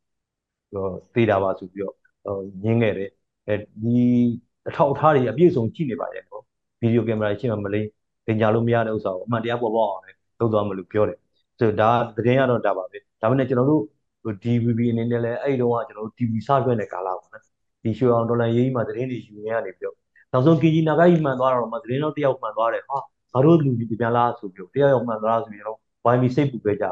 [0.75, 1.95] တော့သေးတာပါဆိုပြီးတော့
[2.63, 3.09] ညင်းခဲ့တယ်
[3.47, 3.99] အဲဒီ
[4.67, 6.43] အထောက်အထားတွေအပြည့်စုံကြည့်နေပါရဲ့နော်
[6.79, 7.89] ဗီဒီယိုကင်မရာရှင်းမှမလိမ့်
[8.25, 11.17] တင်ကြလို့မရတဲ့ဥစ္စာကိုအမှန်တရားပေါ်ပေါက်အောင်လည်းလုပ်သွားမယ်လို့ပြောတယ်
[11.59, 13.83] ဆိုတော့ဒါသတင်းကတော့ဒါပါပဲဒါပေမဲ့ကျွန်တော်တို့
[14.43, 17.43] DVB အနေနဲ့လည်းအဲ့ဒီတော့ကကျွန်တော်တို့ TV စလွှင့်တဲ့ကာလပေါ့နော်
[17.83, 19.95] ဒီရွှေအောင်ဒေါ်လာရေးကြီးမှာသတင်းတွေယူနေရနေပြီးတော့
[20.35, 22.97] နောက်ဆုံးကီဂျီနာဂိုင်းမှန်သွားတော့မှသတင်းတော့တယောက်မှန်သွားတယ်ဟာ
[23.33, 26.91] ငါတို့လူကြီးပြန်လားဆိုပြီးတော့တယောက်ယောက်မှန်သွားဆိုပြီးတော့ဝိုင်းပြီးစိတ်ပူခဲ့ကြတယ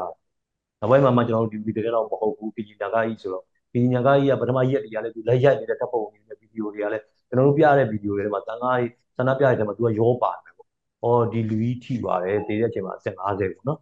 [0.80, 10.68] နောက်ပိုင်းမှာမှကျွန်တော်တို့ DVB သတင်းတော့မဟုတ်ဘူးကီဂျီနာဂိုင်းဆိုတော့ကီဂျီနာဂိုင်းကပထမရက်တွေကလည်းသူလက်ရိုက်နေတဲ့တပ်ပုံနေတဲ့ဗီဒီယိုတွေကလည်းကျွန်တော်တို့ပြတဲ့ဗီဒီယိုတွေထဲမှာတန်ခါးကြီးဆန္ဒပြတဲ့ထဲမှာသူကရောပါတယ်ပေါ့။
[11.04, 13.78] အော်ဒီလူကြီးထိပါတယ်တည်တဲ့အချိန်မှာအသက်50ပေါ့နော်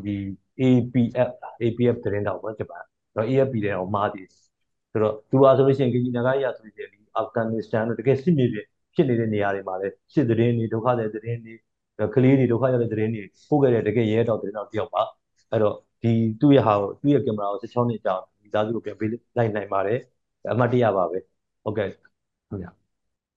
[0.04, 0.16] ။ဒီ
[0.60, 1.30] APF
[1.62, 2.82] APF သတင်းတော့ပေါ့ဂျပန်
[3.16, 4.28] တော့ AFP တဲ့အောင်မားတယ်
[4.92, 11.54] ဆိုတော့သူပါဆိုလို့ရှိရင်ကကြီးနဂါရဆိုရင်ဒီအာဖဂန်နစ္စတန်တို့တကယ်စစ်မြေပြင် ဖြစ်နေတဲ့နေရာတွေမှာလည်းစစ်သတင်းတွေဒုက္ခတွေသတင်းတွေ
[12.14, 15.02] ကလေးတွေဒုက္ခရတဲ့သတင်းတွေပို့ခဲ့တဲ့တကယ်ရဲတော့သတင်းတော့တယောက်ပါ
[15.50, 19.98] အဲ့တော့ဒီသူ့ရဲ့ဟာကိုသူ့ရဲ့ကင်မရာကို16နှစ်ကြာမိသားစုကိုပြန်ပေးလိုက်နိုင်ပါတယ်
[20.52, 21.18] အမှတ်တရပါပဲ
[21.64, 21.88] ဟုတ်ကဲ့
[22.50, 22.66] ဟုတ်ရ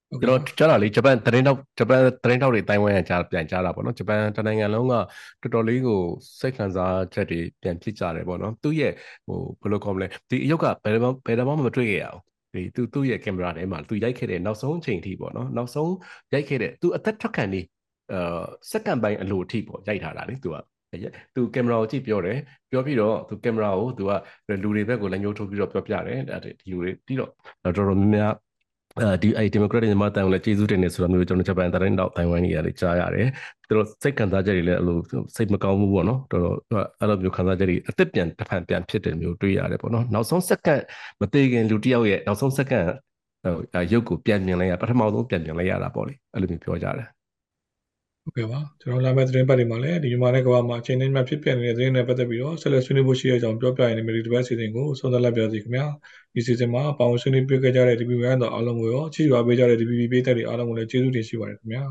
[0.09, 5.99] ကျွန်တော်ကြားတာလေဂျပန်သတင်းတောက်ဂျပန်သတင်းတောက်တွေတိုင်ဝမ်ကကြားပြန်ကြားတာပေါ့နော်ဂျပန်တနိုင်ငံလုံးကတော်တော်လေးကို
[6.39, 8.91] စိတ်ခံစားချက်တွေပြန်ဖြစ်ကြတယ်ပေါ့နော်သူ့ရဲ့
[9.27, 12.21] ဟိုဘယ်လိုကောမလဲဒီအယုတ်ကဘယ်တော့ဘယ်တော့မှမတွေ့ခဲ့ရအောင်
[12.53, 15.93] ဒီသူသူ့ရဲ့ကင်မရာထဲမှာသူရိုက်ခဲ့တဲ့နောက်ဆုံးအချိန်ထိပေါ့နော်နောက်ဆုံး
[16.33, 17.61] ရိုက်ခဲ့တဲ့သူအသက်ထွက်ခံနေ
[18.13, 20.57] အာစက္ကန့်ပိုင်းအလိုအထိပေါ့ရိုက်ထားတာလေသူက
[21.35, 22.37] သူကင်မရာကိုကြည့်ပြောတယ်
[22.71, 24.11] ပြောပြီးတော့သူကင်မရာကိုသူက
[24.63, 27.31] လူတွေဘက်ကိုလက်ညှိုးထိုးပြီးတော့ပြောပြတယ်ဒီလူတွေပြီးတော့
[27.63, 28.33] တော်တော်များများ
[28.97, 33.27] အဲဒီအဲဒီမိုကရက်တစ်မြန်မာတိုင်ကိုလည်းကျေးဇူးတင်နေဆိုတာမျိုးကျွန်တော်ဂျပန်တိုင်းတော့တိုင်ဝမ်ကြီးကလည်းကြားရတယ်
[33.67, 34.97] သူတို့စိတ်ခံစားချက်တွေလည်းအဲ့လို
[35.35, 36.55] စိတ်မကောင်းဘူးပေါ့နော်တော်တော်
[36.99, 40.81] အဲ့လိုမျိုးခံစားချက်တွေအသက်ပြန်တစ်ဖန်ပြန်ဖြစ်တယ်မျိုးတွေ့ရတယ်ပေါ့နော်နောက်ဆုံးစက္ကန့်
[41.21, 42.87] မသေးခင်လူတယောက်ရဲ့နောက်ဆုံးစက္ကန့်
[43.91, 47.18] ရုပ်ကိုပြန်မြင်လိုက်ရပထမဆုံးပြန်မြင်လိုက်ရတာပေါ့လေအဲ့လိုမျိုးပြောကြတယ်
[48.29, 55.85] ဟုတ်ကဲ့ပါကျွန်တော်လာမယ့်သတင်းပတ်တွေမှာလည်းဒီမြန်မာနဲ့ကမ္ဘာမှာအချိန်နဲ့မှဖြစ်ပျက်နေတဲ့သတင်းတွေပတ်သက်ပြီးတော့ဆက်လက်ဆွေးနွေးဖို့ရှိတဲ့အကြောင်းပြောပြရနေမယ်ဒီတစ်ပတ်စီစဉ်ကိုဆုံးသက်လက်ပြစီခင်ဗျာ
[56.33, 61.83] ဒီစီစဉ်မှာပေါင်းဆွေးနွေးပြခဲ့ကြတဲ့ DPB ကတော့အားလုံးကိုရောချစ်ရွာပေးကြတဲ့ DPB ပေးသက်တွေအားလုံးကိုလည်းကျေးဇူးတင်ရှိပါတယ်ခင်ဗျာ